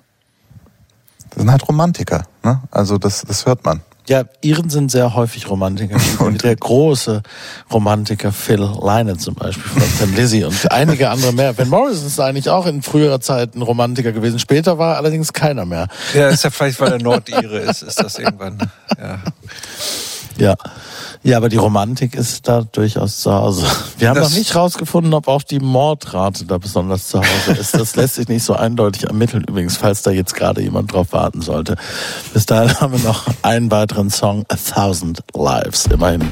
[1.29, 2.61] Das sind halt Romantiker, ne?
[2.71, 3.81] Also das, das hört man.
[4.07, 5.97] Ja, Iren sind sehr häufig Romantiker.
[6.19, 7.21] Und der große
[7.71, 11.57] Romantiker Phil Lynott zum Beispiel von Thin Lizzy und einige andere mehr.
[11.57, 14.39] Van Morrison ist eigentlich auch in früherer Zeit ein Romantiker gewesen.
[14.39, 15.87] Später war allerdings keiner mehr.
[16.13, 18.57] Ja, ist ja vielleicht, weil er Nordire ist, ist das irgendwann.
[18.97, 19.19] Ja.
[20.37, 20.55] Ja.
[21.23, 23.65] Ja, aber die Romantik ist da durchaus zu Hause.
[23.97, 27.73] Wir haben Das- noch nicht rausgefunden, ob auch die Mordrate da besonders zu Hause ist.
[27.73, 31.41] Das lässt sich nicht so eindeutig ermitteln, übrigens, falls da jetzt gerade jemand drauf warten
[31.41, 31.75] sollte.
[32.33, 36.31] Bis dahin haben wir noch einen weiteren Song, A Thousand Lives, immerhin.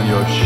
[0.00, 0.39] On your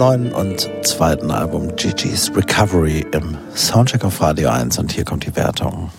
[0.00, 5.36] neuen und zweiten Album Gigi's Recovery im Soundcheck auf Radio 1 und hier kommt die
[5.36, 5.90] Wertung.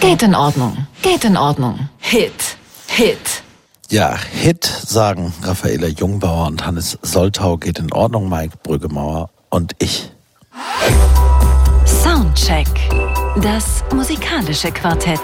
[0.00, 0.86] Geht in Ordnung.
[1.02, 1.90] Geht in Ordnung.
[1.98, 2.56] Hit.
[2.86, 3.42] Hit.
[3.90, 10.10] Ja, Hit sagen Raffaela Jungbauer und Hannes Soltau geht in Ordnung, Mike Brüggemauer und ich.
[11.84, 12.68] Soundcheck.
[13.42, 15.20] Das musikalische Quartett.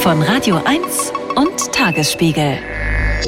[0.00, 2.58] Von Radio 1 und Tagesspiegel.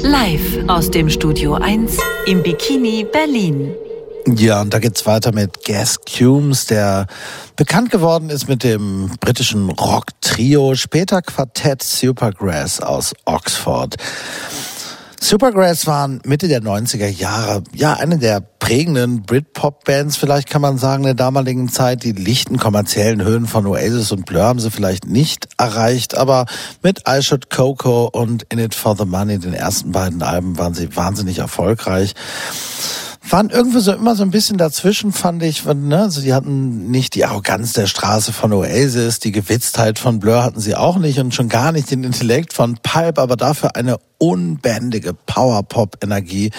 [0.01, 3.73] Live aus dem Studio 1 im Bikini Berlin.
[4.25, 7.07] Ja, und da geht's weiter mit Gas Cumes, der
[7.55, 13.97] bekannt geworden ist mit dem britischen Rock-Trio, später Quartett Supergrass aus Oxford.
[15.23, 21.03] Supergrass waren Mitte der 90er Jahre, ja, eine der prägenden Britpop-Bands, vielleicht kann man sagen,
[21.03, 22.03] der damaligen Zeit.
[22.03, 26.45] Die lichten kommerziellen Höhen von Oasis und Blur haben sie vielleicht nicht erreicht, aber
[26.81, 30.73] mit I Should Coco und In It For The Money, den ersten beiden Alben, waren
[30.73, 32.15] sie wahnsinnig erfolgreich
[33.29, 35.63] waren irgendwie so immer so ein bisschen dazwischen, fand ich.
[35.65, 35.97] Ne?
[35.97, 40.59] Also die hatten nicht die Arroganz der Straße von Oasis, die Gewitztheit von Blur hatten
[40.59, 45.13] sie auch nicht und schon gar nicht den Intellekt von Pulp, aber dafür eine unbändige
[45.13, 46.51] Power-Pop-Energie,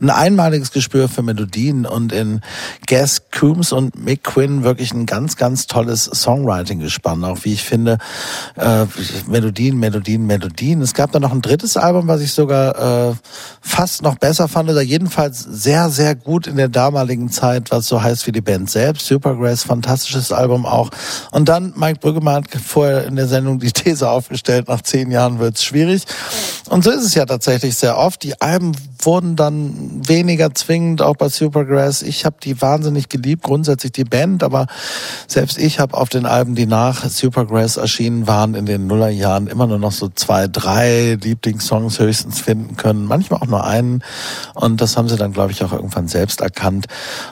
[0.00, 2.40] ein einmaliges Gespür für Melodien und in
[2.86, 7.98] Gas Coombs und Mick Quinn wirklich ein ganz, ganz tolles Songwriting-Gespann, auch wie ich finde,
[8.56, 8.86] äh,
[9.26, 10.80] Melodien, Melodien, Melodien.
[10.80, 13.14] Es gab da noch ein drittes Album, was ich sogar äh,
[13.60, 18.02] fast noch besser fand, oder jedenfalls sehr, sehr gut in der damaligen Zeit, was so
[18.02, 19.06] heißt wie die Band selbst.
[19.06, 20.88] Supergrass, fantastisches Album auch.
[21.32, 25.38] Und dann, Mike Brüggemann hat vorher in der Sendung die These aufgestellt, nach zehn Jahren
[25.38, 26.04] wird's schwierig.
[26.70, 28.22] Und so ist es ja tatsächlich sehr oft.
[28.22, 28.72] Die Alben
[29.04, 32.02] wurden dann weniger zwingend, auch bei Supergrass.
[32.02, 34.66] Ich habe die wahnsinnig geliebt, grundsätzlich die Band, aber
[35.26, 39.66] selbst ich habe auf den Alben, die nach Supergrass erschienen waren, in den Nullerjahren immer
[39.66, 44.02] nur noch so zwei, drei Lieblingssongs höchstens finden können, manchmal auch nur einen.
[44.54, 46.86] Und das haben sie dann, glaube ich, auch irgendwann selbst erkannt.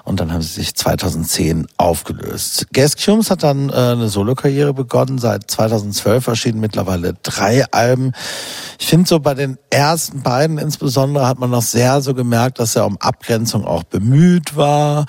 [0.05, 2.67] Und dann haben sie sich 2010 aufgelöst.
[2.73, 5.19] Gas Cumes hat dann äh, eine Solokarriere begonnen.
[5.19, 8.13] Seit 2012 erschienen mittlerweile drei Alben.
[8.79, 12.77] Ich finde so bei den ersten beiden insbesondere hat man noch sehr so gemerkt, dass
[12.77, 15.07] er um Abgrenzung auch bemüht war.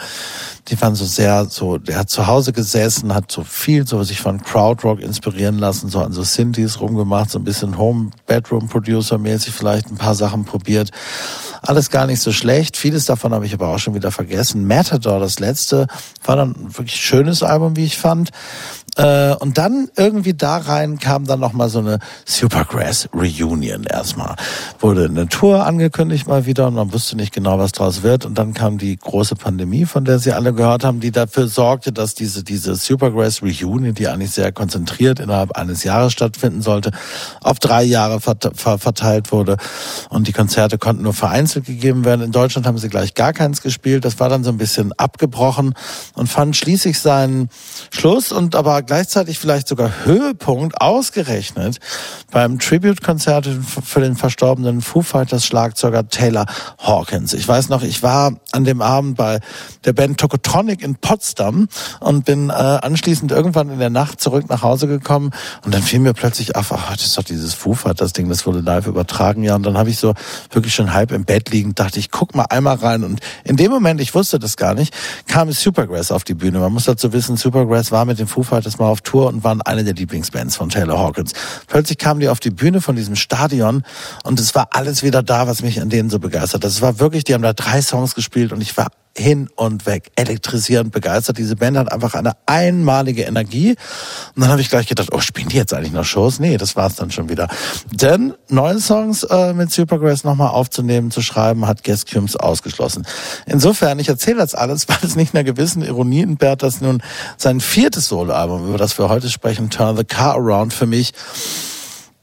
[0.68, 4.22] Die waren so sehr so, der hat zu Hause gesessen, hat so viel so sich
[4.22, 9.18] von Crowdrock inspirieren lassen, so an so Synthes rumgemacht, so ein bisschen Home Bedroom Producer
[9.18, 10.92] mäßig vielleicht ein paar Sachen probiert.
[11.62, 12.78] Alles gar nicht so schlecht.
[12.78, 14.66] Vieles davon habe ich aber auch schon wieder vergessen.
[14.66, 15.88] Matador, das letzte,
[16.24, 18.30] war dann ein wirklich schönes Album, wie ich fand.
[18.98, 24.36] Äh, und dann irgendwie da rein kam dann noch mal so eine Supergrass Reunion erstmal.
[24.80, 28.26] Wurde eine Tour angekündigt mal wieder und man wusste nicht genau, was draus wird.
[28.26, 31.92] Und dann kam die große Pandemie, von der Sie alle gehört haben, die dafür sorgte,
[31.92, 36.92] dass diese, diese Supergrass Reunion, die eigentlich sehr konzentriert innerhalb eines Jahres stattfinden sollte,
[37.42, 39.58] auf drei Jahre verteilt wurde.
[40.10, 42.22] Und die Konzerte konnten nur vereinzelt gegeben werden.
[42.22, 44.06] In Deutschland haben sie gleich gar keins gespielt.
[44.06, 45.74] Das war dann so ein bisschen abgebrochen
[46.16, 47.50] und fand schließlich seinen
[47.92, 51.80] Schluss und aber gleichzeitig vielleicht sogar Höhepunkt ausgerechnet
[52.32, 53.48] beim Tribute-Konzert
[53.84, 56.46] für den verstorbenen Foo Fighters Schlagzeuger Taylor
[56.78, 57.34] Hawkins.
[57.34, 59.40] Ich weiß noch, ich war an dem Abend bei
[59.86, 61.68] der Band Tokotronic in Potsdam
[62.00, 65.32] und bin äh, anschließend irgendwann in der Nacht zurück nach Hause gekommen
[65.66, 68.46] und dann fiel mir plötzlich auf, ach, das ist doch dieses Foo Fighters Ding, das
[68.46, 70.14] wurde live übertragen, ja, und dann habe ich so
[70.52, 73.72] wirklich schon halb im Bett liegend, dachte ich, guck mal einmal rein und in dem
[73.72, 74.94] Moment, ich wusste das gar nicht,
[75.28, 76.60] kam Supergrass auf die Bühne.
[76.60, 79.44] Man muss dazu wissen, Supergrass war mit den Foo Fighters zweites Mal auf Tour und
[79.44, 81.34] waren eine der Lieblingsbands von Taylor Hawkins.
[81.68, 83.84] Plötzlich kamen die auf die Bühne von diesem Stadion
[84.24, 86.64] und es war alles wieder da, was mich an denen so begeistert.
[86.64, 88.88] Das war wirklich, die haben da drei Songs gespielt und ich war
[89.20, 91.38] hin und weg, elektrisierend begeistert.
[91.38, 93.72] Diese Band hat einfach eine einmalige Energie.
[94.36, 96.40] Und dann habe ich gleich gedacht, oh, spielen die jetzt eigentlich noch Shows?
[96.40, 97.48] Nee, das war's dann schon wieder.
[97.92, 103.06] Denn neue Songs äh, mit Supergrass nochmal aufzunehmen, zu schreiben, hat Guest Cums ausgeschlossen.
[103.46, 107.04] Insofern, ich erzähle das alles, weil es nicht einer gewissen Ironie entbehrt, dass nun
[107.38, 111.14] sein viertes Soloalbum, über das wir heute sprechen, Turn the Car Around, für mich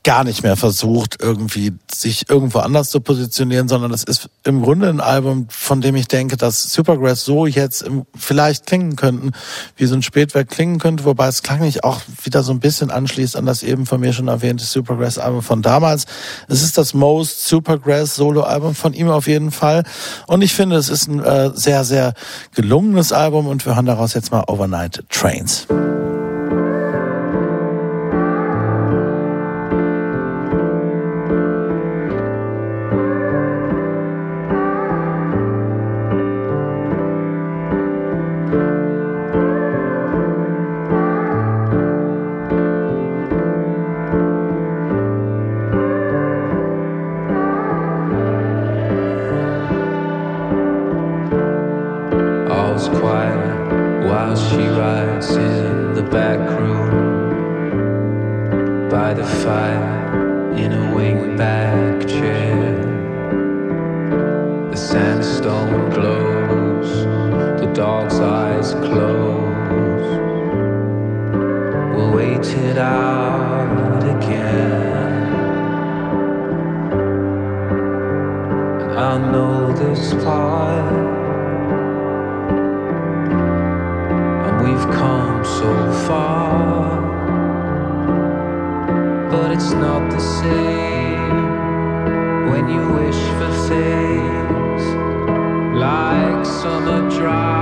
[0.07, 4.89] gar nicht mehr versucht, irgendwie sich irgendwo anders zu positionieren, sondern es ist im Grunde
[4.89, 9.33] ein Album, von dem ich denke, dass Supergrass so jetzt im, vielleicht klingen könnten,
[9.75, 13.35] wie so ein Spätwerk klingen könnte, wobei es klanglich auch wieder so ein bisschen anschließt
[13.35, 16.07] an das eben von mir schon erwähnte Supergrass-Album von damals.
[16.47, 19.83] Es ist das Most Supergrass Solo-Album von ihm auf jeden Fall
[20.29, 22.15] und ich finde, es ist ein äh, sehr, sehr
[22.55, 25.67] gelungenes Album und wir hören daraus jetzt mal Overnight Trains.
[72.17, 75.33] Wait it out again.
[78.81, 80.95] And I know this part.
[84.47, 85.71] And we've come so
[86.07, 87.01] far,
[89.31, 91.43] but it's not the same
[92.51, 94.83] when you wish for things
[95.85, 97.56] like summer drives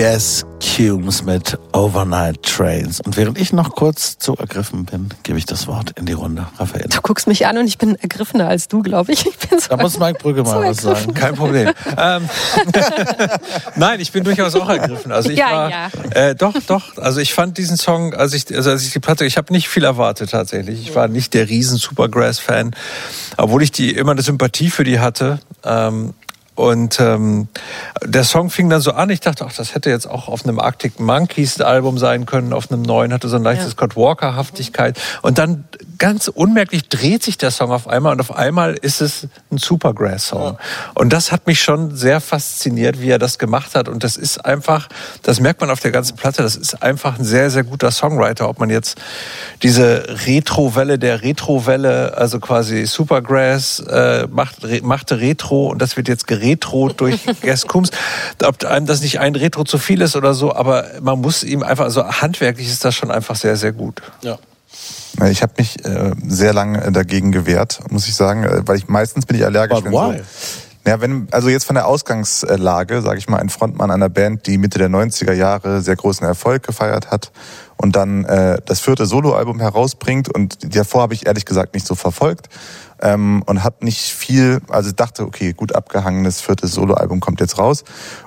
[0.00, 3.02] Gas Cumes mit Overnight Trains.
[3.02, 6.46] Und während ich noch kurz zu ergriffen bin, gebe ich das Wort in die Runde.
[6.56, 6.86] Raphael.
[6.88, 9.26] Du guckst mich an und ich bin ergriffener als du, glaube ich.
[9.26, 11.12] ich bin so Da muss Mike Brügge mal was sagen.
[11.12, 11.72] Kein Problem.
[11.98, 12.30] ähm,
[13.76, 15.12] Nein, ich bin durchaus auch ergriffen.
[15.12, 15.90] Also ich Ja, war, ja.
[16.14, 16.96] Äh, doch, doch.
[16.96, 19.68] Also ich fand diesen Song, als ich, also als ich die Platte, ich habe nicht
[19.68, 20.80] viel erwartet tatsächlich.
[20.80, 22.74] Ich war nicht der riesen Supergrass-Fan,
[23.36, 25.40] obwohl ich die immer eine Sympathie für die hatte.
[25.62, 26.14] Ähm,
[26.54, 27.48] und ähm,
[28.04, 30.58] der Song fing dann so an, ich dachte, ach, das hätte jetzt auch auf einem
[30.58, 33.72] Arctic Monkeys Album sein können, auf einem neuen, hatte so ein leichtes Ja.
[33.72, 34.98] Scott Walker-Haftigkeit.
[35.22, 35.64] Und dann
[35.98, 40.58] ganz unmerklich dreht sich der Song auf einmal und auf einmal ist es ein Supergrass-Song.
[40.94, 43.88] Und das hat mich schon sehr fasziniert, wie er das gemacht hat.
[43.88, 44.88] Und das ist einfach,
[45.22, 48.48] das merkt man auf der ganzen Platte, das ist einfach ein sehr, sehr guter Songwriter.
[48.48, 48.98] Ob man jetzt
[49.62, 56.08] diese Retro-Welle der Retro-Welle, also quasi Supergrass äh, macht, re, machte Retro und das wird
[56.08, 57.20] jetzt geretrot durch
[57.66, 57.90] Coombs.
[58.42, 61.62] Ob einem das nicht ein Retro zu viel ist oder so, aber man muss ihm
[61.62, 64.02] einfach, also handwerklich ist das schon einfach sehr, sehr gut.
[64.22, 64.38] Ja.
[65.28, 69.26] Ich habe mich äh, sehr lange dagegen gewehrt, muss ich sagen, äh, weil ich meistens
[69.26, 69.82] bin ich allergisch.
[69.82, 70.18] But wenn why?
[70.18, 74.46] So, ja, wenn, also jetzt von der Ausgangslage, sage ich mal, ein Frontmann einer Band,
[74.46, 77.32] die Mitte der 90er Jahre sehr großen Erfolg gefeiert hat
[77.76, 81.94] und dann äh, das vierte Soloalbum herausbringt und davor habe ich ehrlich gesagt nicht so
[81.94, 82.48] verfolgt
[83.00, 87.84] ähm, und habe nicht viel, also dachte, okay, gut abgehangenes viertes Soloalbum kommt jetzt raus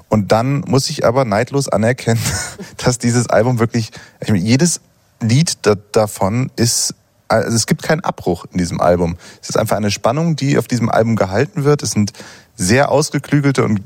[0.10, 2.22] und dann muss ich aber neidlos anerkennen,
[2.78, 3.92] dass dieses Album wirklich,
[4.22, 4.82] ich meine, jedes
[5.20, 6.96] Lied da, davon ist,
[7.28, 9.18] also es gibt keinen Abbruch in diesem Album.
[9.42, 11.82] Es ist einfach eine Spannung, die auf diesem Album gehalten wird.
[11.82, 12.14] Es sind
[12.56, 13.82] sehr ausgeklügelte und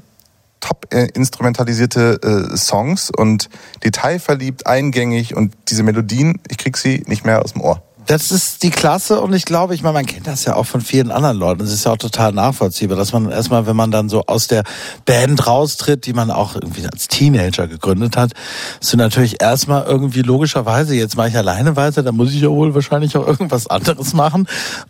[0.59, 3.49] top äh, instrumentalisierte äh, Songs und
[3.83, 7.83] detailverliebt, eingängig und diese Melodien, ich krieg sie nicht mehr aus dem Ohr.
[8.07, 10.79] Das ist die Klasse und ich glaube, ich meine, man kennt das ja auch von
[10.79, 11.61] vielen anderen Leuten.
[11.63, 14.63] Es ist ja auch total nachvollziehbar, dass man erstmal, wenn man dann so aus der
[15.03, 18.31] Band raustritt, die man auch irgendwie als Teenager gegründet hat,
[18.79, 22.49] ist du natürlich erstmal irgendwie logischerweise, jetzt mache ich alleine weiter, dann muss ich ja
[22.49, 24.47] wohl wahrscheinlich auch irgendwas anderes machen.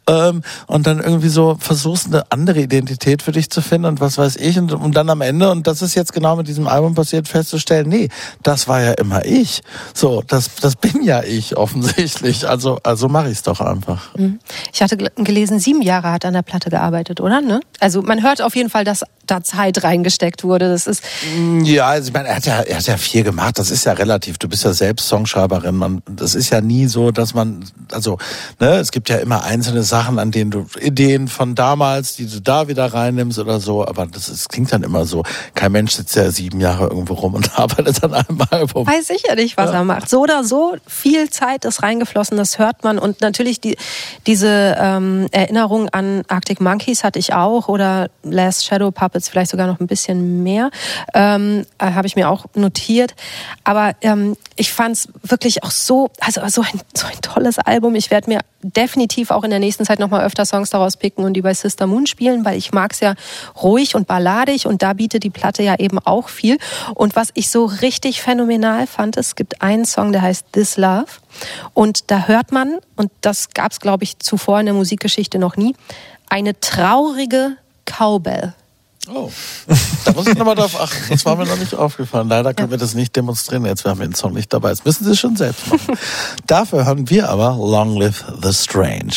[0.07, 4.19] Ähm, und dann irgendwie so versuchst, eine andere Identität für dich zu finden und was
[4.19, 4.60] weiß ich.
[4.60, 7.89] Und, und dann am Ende, und das ist jetzt genau mit diesem Album passiert, festzustellen,
[7.89, 8.10] nee,
[8.44, 9.61] das war ja immer ich.
[9.95, 12.48] So, das, das bin ja ich offensichtlich.
[12.48, 14.09] Also, also mache ich es doch einfach.
[14.73, 17.41] Ich hatte gel- gelesen, sieben Jahre hat an der Platte gearbeitet, oder?
[17.41, 17.59] Ne?
[17.79, 20.70] Also man hört auf jeden Fall, dass da Zeit reingesteckt wurde.
[20.70, 21.04] Das ist
[21.64, 23.60] Ja, also ich meine, er hat ja, er hat ja viel gemacht.
[23.60, 24.38] Das ist ja relativ.
[24.38, 25.76] Du bist ja selbst Songschreiberin.
[25.76, 28.18] Man, das ist ja nie so, dass man, also,
[28.60, 32.41] ne, es gibt ja immer einzelne Sachen, an denen du Ideen von damals, die du
[32.41, 33.86] da wieder reinnimmst oder so.
[33.86, 35.24] Aber das, ist, klingt dann immer so.
[35.56, 38.88] Kein Mensch sitzt ja sieben Jahre irgendwo rum und arbeitet an einem Album.
[38.88, 40.10] weiß ich ja nicht, was er macht.
[40.10, 42.99] So oder so, viel Zeit ist reingeflossen, das hört man.
[42.99, 43.78] Und natürlich die,
[44.26, 49.68] diese ähm, Erinnerung an Arctic Monkeys hatte ich auch oder Last Shadow Puppets vielleicht sogar
[49.68, 50.69] noch ein bisschen mehr,
[51.14, 53.15] ähm, äh, habe ich mir auch notiert.
[53.64, 57.95] Aber ähm, ich fand es wirklich auch so, also so ein, so ein tolles Album.
[57.95, 61.34] Ich werde mir definitiv auch in der nächsten Zeit nochmal öfter Songs daraus picken und
[61.34, 63.15] die bei Sister Moon spielen, weil ich mag es ja
[63.61, 66.57] ruhig und balladig und da bietet die Platte ja eben auch viel.
[66.94, 71.07] Und was ich so richtig phänomenal fand, es gibt einen Song, der heißt This Love
[71.73, 75.56] und da hört man, und das gab es, glaube ich, zuvor in der Musikgeschichte noch
[75.56, 75.76] nie,
[76.30, 78.53] eine traurige Cowbell.
[79.09, 79.31] Oh.
[80.05, 81.03] Da muss ich nochmal drauf achten.
[81.09, 82.27] Das war mir noch nicht aufgefallen.
[82.27, 83.65] Leider können wir das nicht demonstrieren.
[83.65, 84.69] Jetzt haben wir den Song nicht dabei.
[84.69, 85.97] Das müssen Sie schon selbst machen.
[86.45, 89.13] Dafür hören wir aber Long Live the Strange.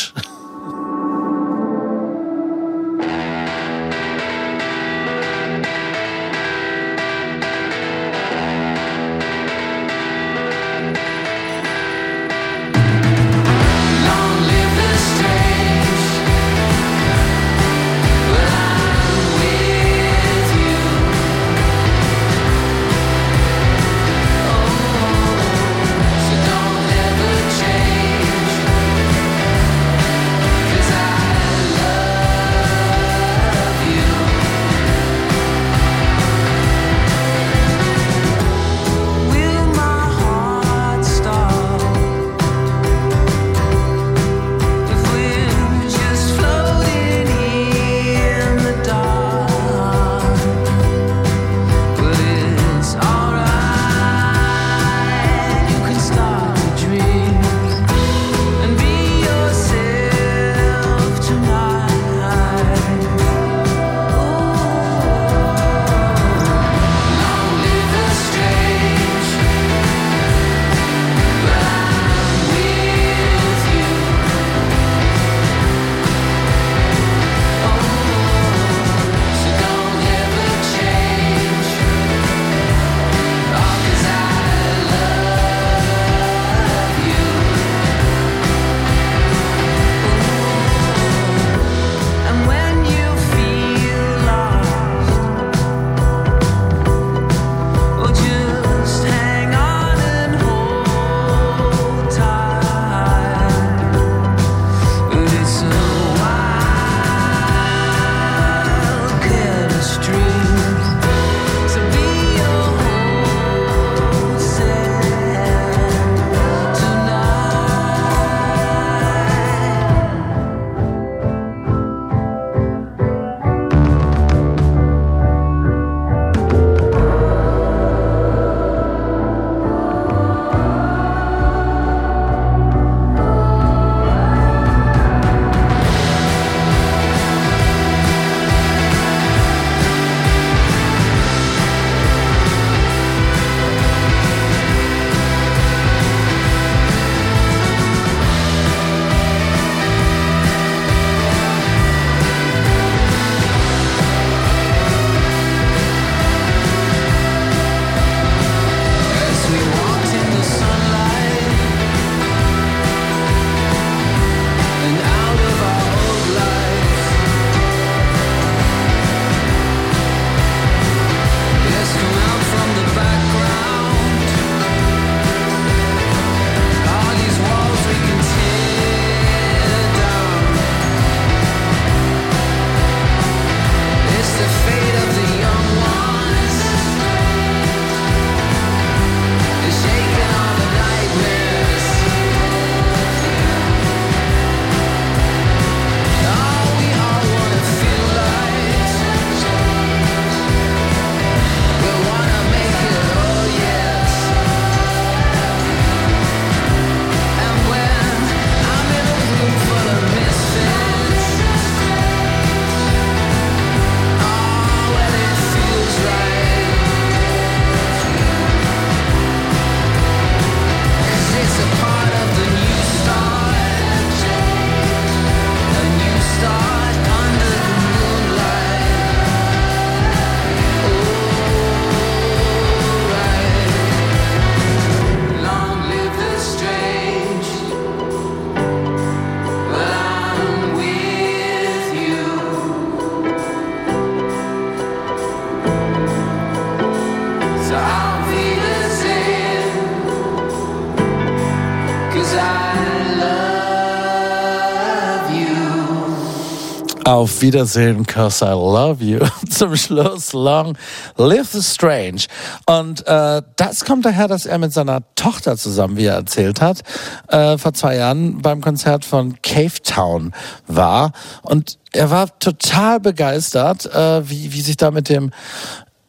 [257.40, 259.20] Wiedersehen, cause I love you.
[259.48, 260.76] Zum Schluss Long
[261.16, 262.22] Live the Strange.
[262.66, 266.82] Und äh, das kommt daher, dass er mit seiner Tochter zusammen, wie er erzählt hat,
[267.28, 270.32] äh, vor zwei Jahren beim Konzert von Cave Town
[270.66, 271.12] war.
[271.42, 275.30] Und er war total begeistert, äh, wie, wie sich da mit dem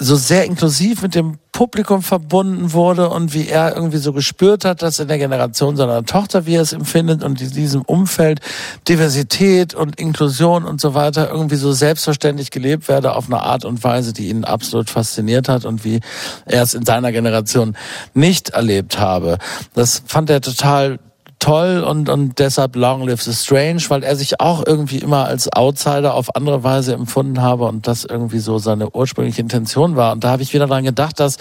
[0.01, 4.81] so sehr inklusiv mit dem Publikum verbunden wurde und wie er irgendwie so gespürt hat,
[4.81, 8.39] dass in der Generation seiner Tochter, wie er es empfindet und in diesem Umfeld
[8.87, 13.83] Diversität und Inklusion und so weiter irgendwie so selbstverständlich gelebt werde auf eine Art und
[13.83, 15.99] Weise, die ihn absolut fasziniert hat und wie
[16.45, 17.77] er es in seiner Generation
[18.15, 19.37] nicht erlebt habe.
[19.75, 20.97] Das fand er total
[21.41, 25.51] toll und, und deshalb Long Live the Strange, weil er sich auch irgendwie immer als
[25.51, 30.13] Outsider auf andere Weise empfunden habe und das irgendwie so seine ursprüngliche Intention war.
[30.13, 31.37] Und da habe ich wieder dran gedacht, dass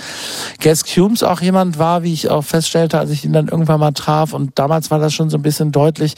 [0.58, 3.92] Gas Cumes auch jemand war, wie ich auch feststellte, als ich ihn dann irgendwann mal
[3.92, 4.32] traf.
[4.32, 6.14] Und damals war das schon so ein bisschen deutlich,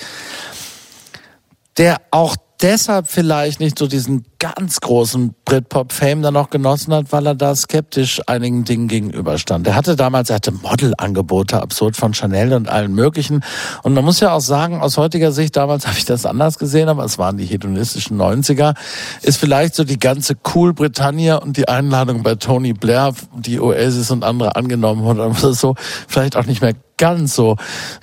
[1.77, 7.27] der auch deshalb vielleicht nicht so diesen ganz großen Britpop-Fame dann noch genossen hat, weil
[7.27, 9.67] er da skeptisch einigen Dingen gegenüberstand.
[9.67, 13.45] Er hatte damals, er hatte Modelangebote, absurd von Chanel und allen möglichen.
[13.83, 16.89] Und man muss ja auch sagen, aus heutiger Sicht, damals habe ich das anders gesehen,
[16.89, 18.75] aber es waren die hedonistischen 90er,
[19.23, 24.11] ist vielleicht so die ganze Cool Britannia und die Einladung bei Tony Blair, die Oasis
[24.11, 25.75] und andere angenommen hat, so,
[26.09, 27.57] vielleicht auch nicht mehr ganz so.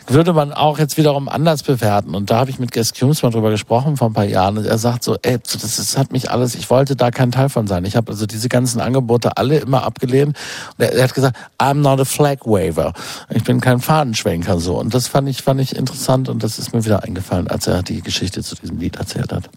[0.07, 2.15] Würde man auch jetzt wiederum anders bewerten.
[2.15, 4.57] Und da habe ich mit Gas Cumes mal drüber gesprochen vor ein paar Jahren.
[4.57, 7.47] Und er sagt so, ey, das, das hat mich alles, ich wollte da kein Teil
[7.47, 7.85] von sein.
[7.85, 10.37] Ich habe also diese ganzen Angebote alle immer abgelehnt.
[10.77, 12.91] Und er, er hat gesagt, I'm not a flag waver.
[13.29, 14.77] Ich bin kein Fahnenschwenker so.
[14.77, 17.83] Und das fand ich, fand ich interessant und das ist mir wieder eingefallen, als er
[17.83, 19.49] die Geschichte zu diesem Lied erzählt hat.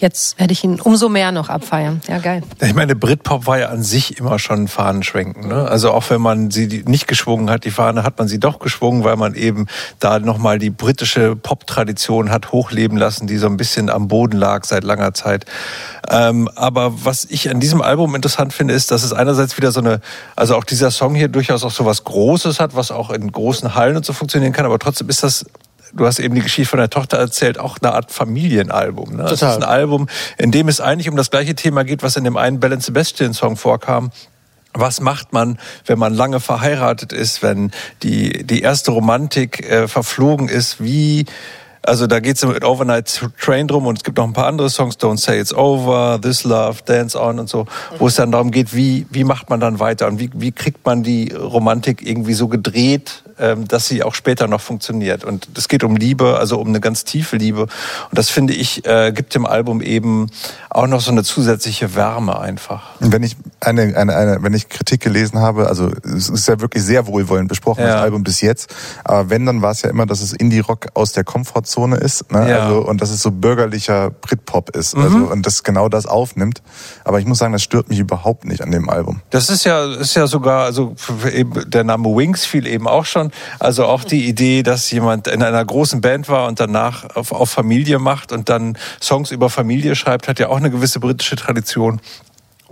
[0.00, 2.00] Jetzt werde ich ihn umso mehr noch abfeiern.
[2.06, 2.42] Ja, geil.
[2.60, 5.48] Ich meine, Britpop war ja an sich immer schon ein Fahnenschwenken.
[5.48, 5.66] Ne?
[5.68, 9.02] Also auch wenn man sie nicht geschwungen hat, die Fahne, hat man sie doch geschwungen,
[9.02, 9.66] weil man eben
[9.98, 14.64] da nochmal die britische Pop-Tradition hat hochleben lassen, die so ein bisschen am Boden lag
[14.64, 15.46] seit langer Zeit.
[16.08, 19.80] Ähm, aber was ich an diesem Album interessant finde, ist, dass es einerseits wieder so
[19.80, 20.00] eine,
[20.36, 23.74] also auch dieser Song hier durchaus auch so was Großes hat, was auch in großen
[23.74, 25.44] Hallen und so funktionieren kann, aber trotzdem ist das
[25.92, 29.16] Du hast eben die Geschichte von der Tochter erzählt, auch eine Art Familienalbum.
[29.16, 29.24] Ne?
[29.24, 29.56] Es ist Total.
[29.56, 32.60] ein Album, in dem es eigentlich um das gleiche Thema geht, was in dem einen
[32.60, 34.10] Bell Sebastian Song vorkam.
[34.74, 40.48] Was macht man, wenn man lange verheiratet ist, wenn die, die erste Romantik äh, verflogen
[40.48, 40.82] ist?
[40.82, 41.24] Wie,
[41.82, 44.70] also da geht es mit Overnight Train drum und es gibt noch ein paar andere
[44.70, 47.66] Songs, Don't Say It's Over, This Love, Dance On und so,
[47.98, 50.84] wo es dann darum geht, wie, wie macht man dann weiter und wie, wie kriegt
[50.84, 55.24] man die Romantik irgendwie so gedreht, ähm, dass sie auch später noch funktioniert.
[55.24, 57.62] Und es geht um Liebe, also um eine ganz tiefe Liebe.
[57.62, 57.70] Und
[58.10, 60.26] das finde ich, äh, gibt dem Album eben
[60.70, 62.90] auch noch so eine zusätzliche Wärme einfach.
[63.00, 66.82] Wenn ich eine, eine, eine, wenn ich Kritik gelesen habe, also es ist ja wirklich
[66.82, 67.94] sehr wohlwollend besprochen, Ja.
[67.94, 68.74] das Album bis jetzt.
[69.04, 71.24] Aber wenn, dann war es ja immer, dass es Indie-Rock aus der
[71.68, 72.48] Komfortzone ist, ne?
[72.48, 72.66] Ja.
[72.66, 74.96] also, und dass es so bürgerlicher Britpop ist.
[74.96, 75.02] Mhm.
[75.02, 76.62] Also, und das genau das aufnimmt.
[77.04, 79.20] Aber ich muss sagen, das stört mich überhaupt nicht an dem Album.
[79.30, 80.94] Das ist ja, ist ja sogar, also
[81.32, 83.30] eben der Name Wings fiel eben auch schon.
[83.58, 87.50] Also auch die Idee, dass jemand in einer großen Band war und danach auf, auf
[87.50, 92.00] Familie macht und dann Songs über Familie schreibt, hat ja auch eine gewisse britische Tradition.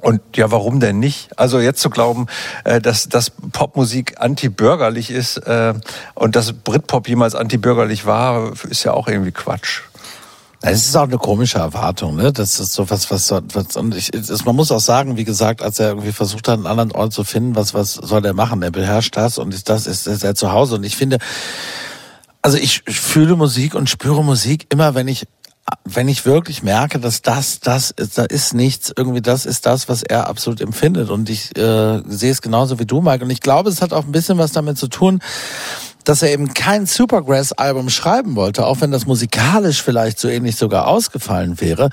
[0.06, 1.36] Und ja, warum denn nicht?
[1.36, 2.28] Also jetzt zu glauben,
[2.62, 5.74] äh, dass, dass Popmusik antibürgerlich ist äh,
[6.14, 9.80] und dass Britpop jemals antibürgerlich war, ist ja auch irgendwie Quatsch.
[10.60, 12.32] Es ist auch eine komische Erwartung, ne?
[12.32, 15.60] Das ist so was, was, was und ich, es, man muss auch sagen, wie gesagt,
[15.60, 18.62] als er irgendwie versucht hat, einen anderen Ort zu finden, was, was soll er machen?
[18.62, 20.76] Er beherrscht das und ist das ist, ist er zu Hause.
[20.76, 21.18] Und ich finde,
[22.42, 25.26] also ich fühle Musik und spüre Musik immer, wenn ich
[25.84, 30.02] wenn ich wirklich merke, dass das, das da ist nichts, irgendwie das ist das, was
[30.02, 31.10] er absolut empfindet.
[31.10, 33.24] Und ich äh, sehe es genauso wie du, Mike.
[33.24, 35.20] Und ich glaube, es hat auch ein bisschen was damit zu tun,
[36.04, 40.86] dass er eben kein Supergrass-Album schreiben wollte, auch wenn das musikalisch vielleicht so ähnlich sogar
[40.86, 41.90] ausgefallen wäre,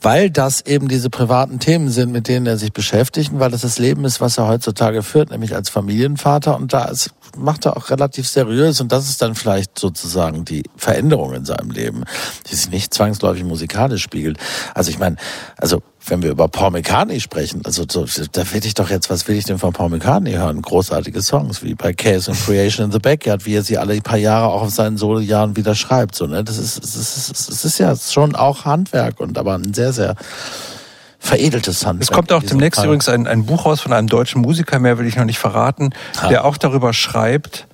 [0.00, 3.78] weil das eben diese privaten Themen sind, mit denen er sich beschäftigt, weil das das
[3.78, 6.56] Leben ist, was er heutzutage führt, nämlich als Familienvater.
[6.56, 8.80] Und da ist, macht er auch relativ seriös.
[8.80, 12.04] Und das ist dann vielleicht sozusagen die Veränderung in seinem Leben,
[12.48, 14.38] die sich nicht zwangsläufig musikalisch spiegelt.
[14.74, 15.16] Also ich meine,
[15.56, 19.28] also wenn wir über Paul McCartney sprechen, also so, da will ich doch jetzt, was
[19.28, 20.62] will ich denn von Paul McCartney hören?
[20.62, 24.16] Großartige Songs, wie bei Case and Creation in the Backyard, wie er sie alle paar
[24.16, 26.44] Jahre auch auf seinen Solo-Jahren wieder schreibt, so, ne?
[26.44, 30.14] Das ist, das ist, das ist ja schon auch Handwerk und aber ein sehr, sehr
[31.18, 32.10] veredeltes Handwerk.
[32.10, 32.86] Es kommt auch demnächst Fall.
[32.86, 35.90] übrigens ein, ein Buch raus von einem deutschen Musiker, mehr will ich noch nicht verraten,
[36.22, 36.28] Ha.
[36.28, 37.66] der auch darüber schreibt,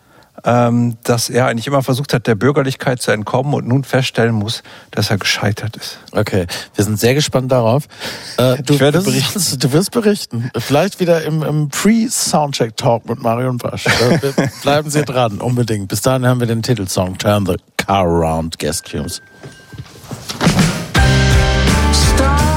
[0.47, 4.63] ähm, dass er eigentlich immer versucht hat, der Bürgerlichkeit zu entkommen und nun feststellen muss,
[4.91, 5.99] dass er gescheitert ist.
[6.13, 7.85] Okay, wir sind sehr gespannt darauf.
[8.39, 9.59] Äh, du, Ich werde wirst, berichten.
[9.61, 10.51] Du wirst berichten.
[10.59, 13.87] Vielleicht wieder im, im Pre-Soundcheck-Talk mit Marion Basch.
[13.87, 14.19] Äh,
[14.63, 15.89] Bleiben Sie dran, unbedingt.
[15.89, 19.23] Bis dahin hören wir den Titelsong Turn the Car Around, Guest Cues.
[22.17, 22.54] stars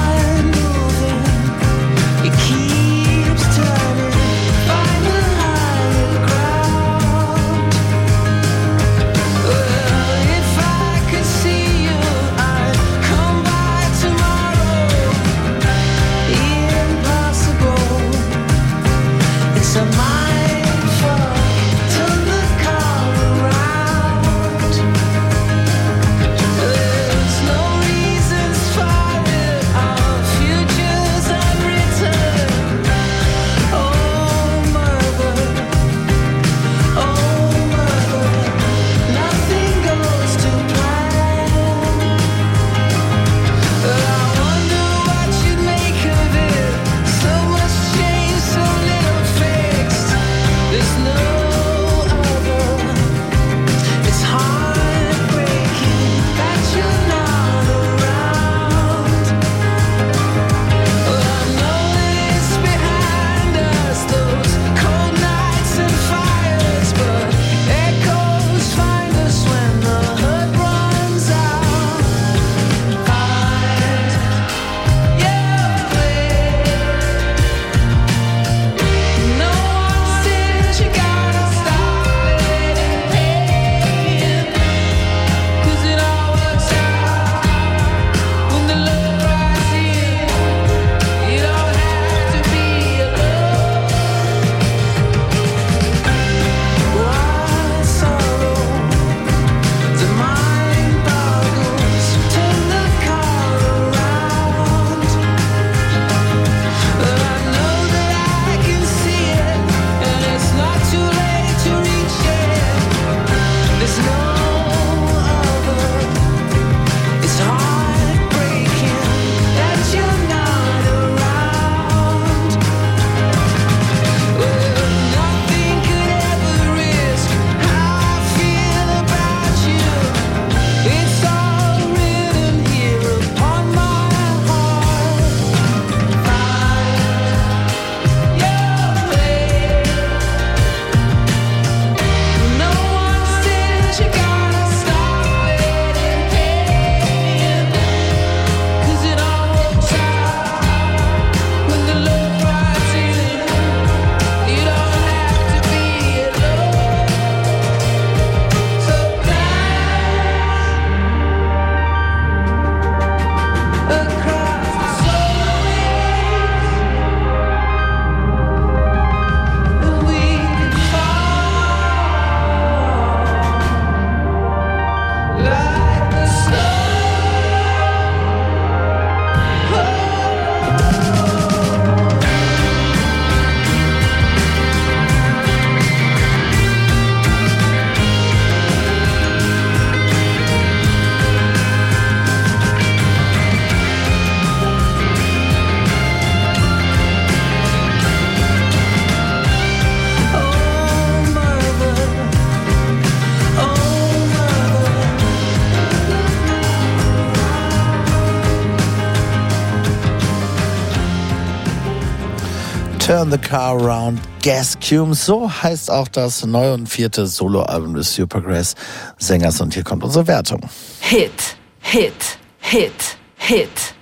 [213.18, 215.16] Turn the Car Around Gas Cume.
[215.16, 218.76] So heißt auch das neue und vierte Soloalbum des Supergrass
[219.18, 219.60] Sängers.
[219.60, 220.62] Und hier kommt unsere Wertung.
[221.00, 221.32] Hit,
[221.80, 223.96] Hit, Hit, Hit.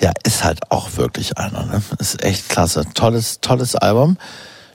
[0.00, 1.64] Ja, ist halt auch wirklich einer.
[1.64, 1.80] Ne?
[2.00, 2.84] Ist echt klasse.
[2.92, 4.18] Tolles, tolles Album.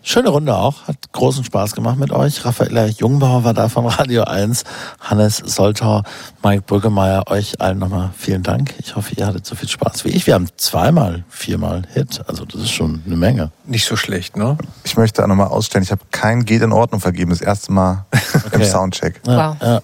[0.04, 0.88] Schöne Runde auch.
[0.88, 2.46] Hat großen Spaß gemacht mit euch.
[2.46, 4.64] Raffaella Jungbauer war da von Radio 1.
[5.00, 6.04] Hannes Soltau,
[6.44, 7.24] Mike Brüggemeier.
[7.28, 8.74] Euch allen nochmal vielen Dank.
[8.80, 10.28] Ich hoffe, ihr hattet so viel Spaß wie ich.
[10.28, 12.22] Wir haben zweimal, viermal Hit.
[12.28, 13.52] Also das ist schon eine Menge.
[13.66, 14.58] Nicht so schlecht, ne?
[14.84, 18.06] Ich möchte auch nochmal ausstellen, ich habe kein Geht in Ordnung vergeben, das erste Mal
[18.52, 18.66] im Okay.
[18.66, 19.22] Soundcheck.
[19.26, 19.58] Ja, Wow.
[19.62, 19.82] ja.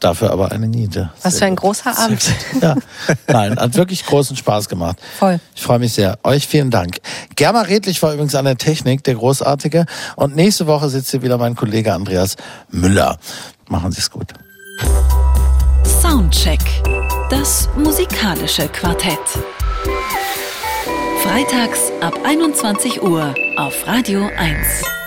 [0.00, 1.10] Dafür aber eine Niete.
[1.22, 1.64] Was Sehr für ein gut.
[1.64, 2.22] großer Abend.
[2.62, 2.76] Ja,
[3.26, 4.98] nein, hat wirklich großen Spaß gemacht.
[5.18, 5.40] Voll.
[5.54, 6.18] Ich freue mich sehr.
[6.22, 6.98] Euch vielen Dank.
[7.34, 9.86] Germa Redlich war übrigens an der Technik, der Großartige.
[10.16, 12.36] Und nächste Woche sitzt hier wieder mein Kollege Andreas
[12.70, 13.18] Müller.
[13.68, 14.32] Machen Sie es gut.
[16.00, 16.60] Soundcheck.
[17.30, 19.18] Das musikalische Quartett.
[21.22, 24.97] Freitags ab 21 Uhr auf Radio 1.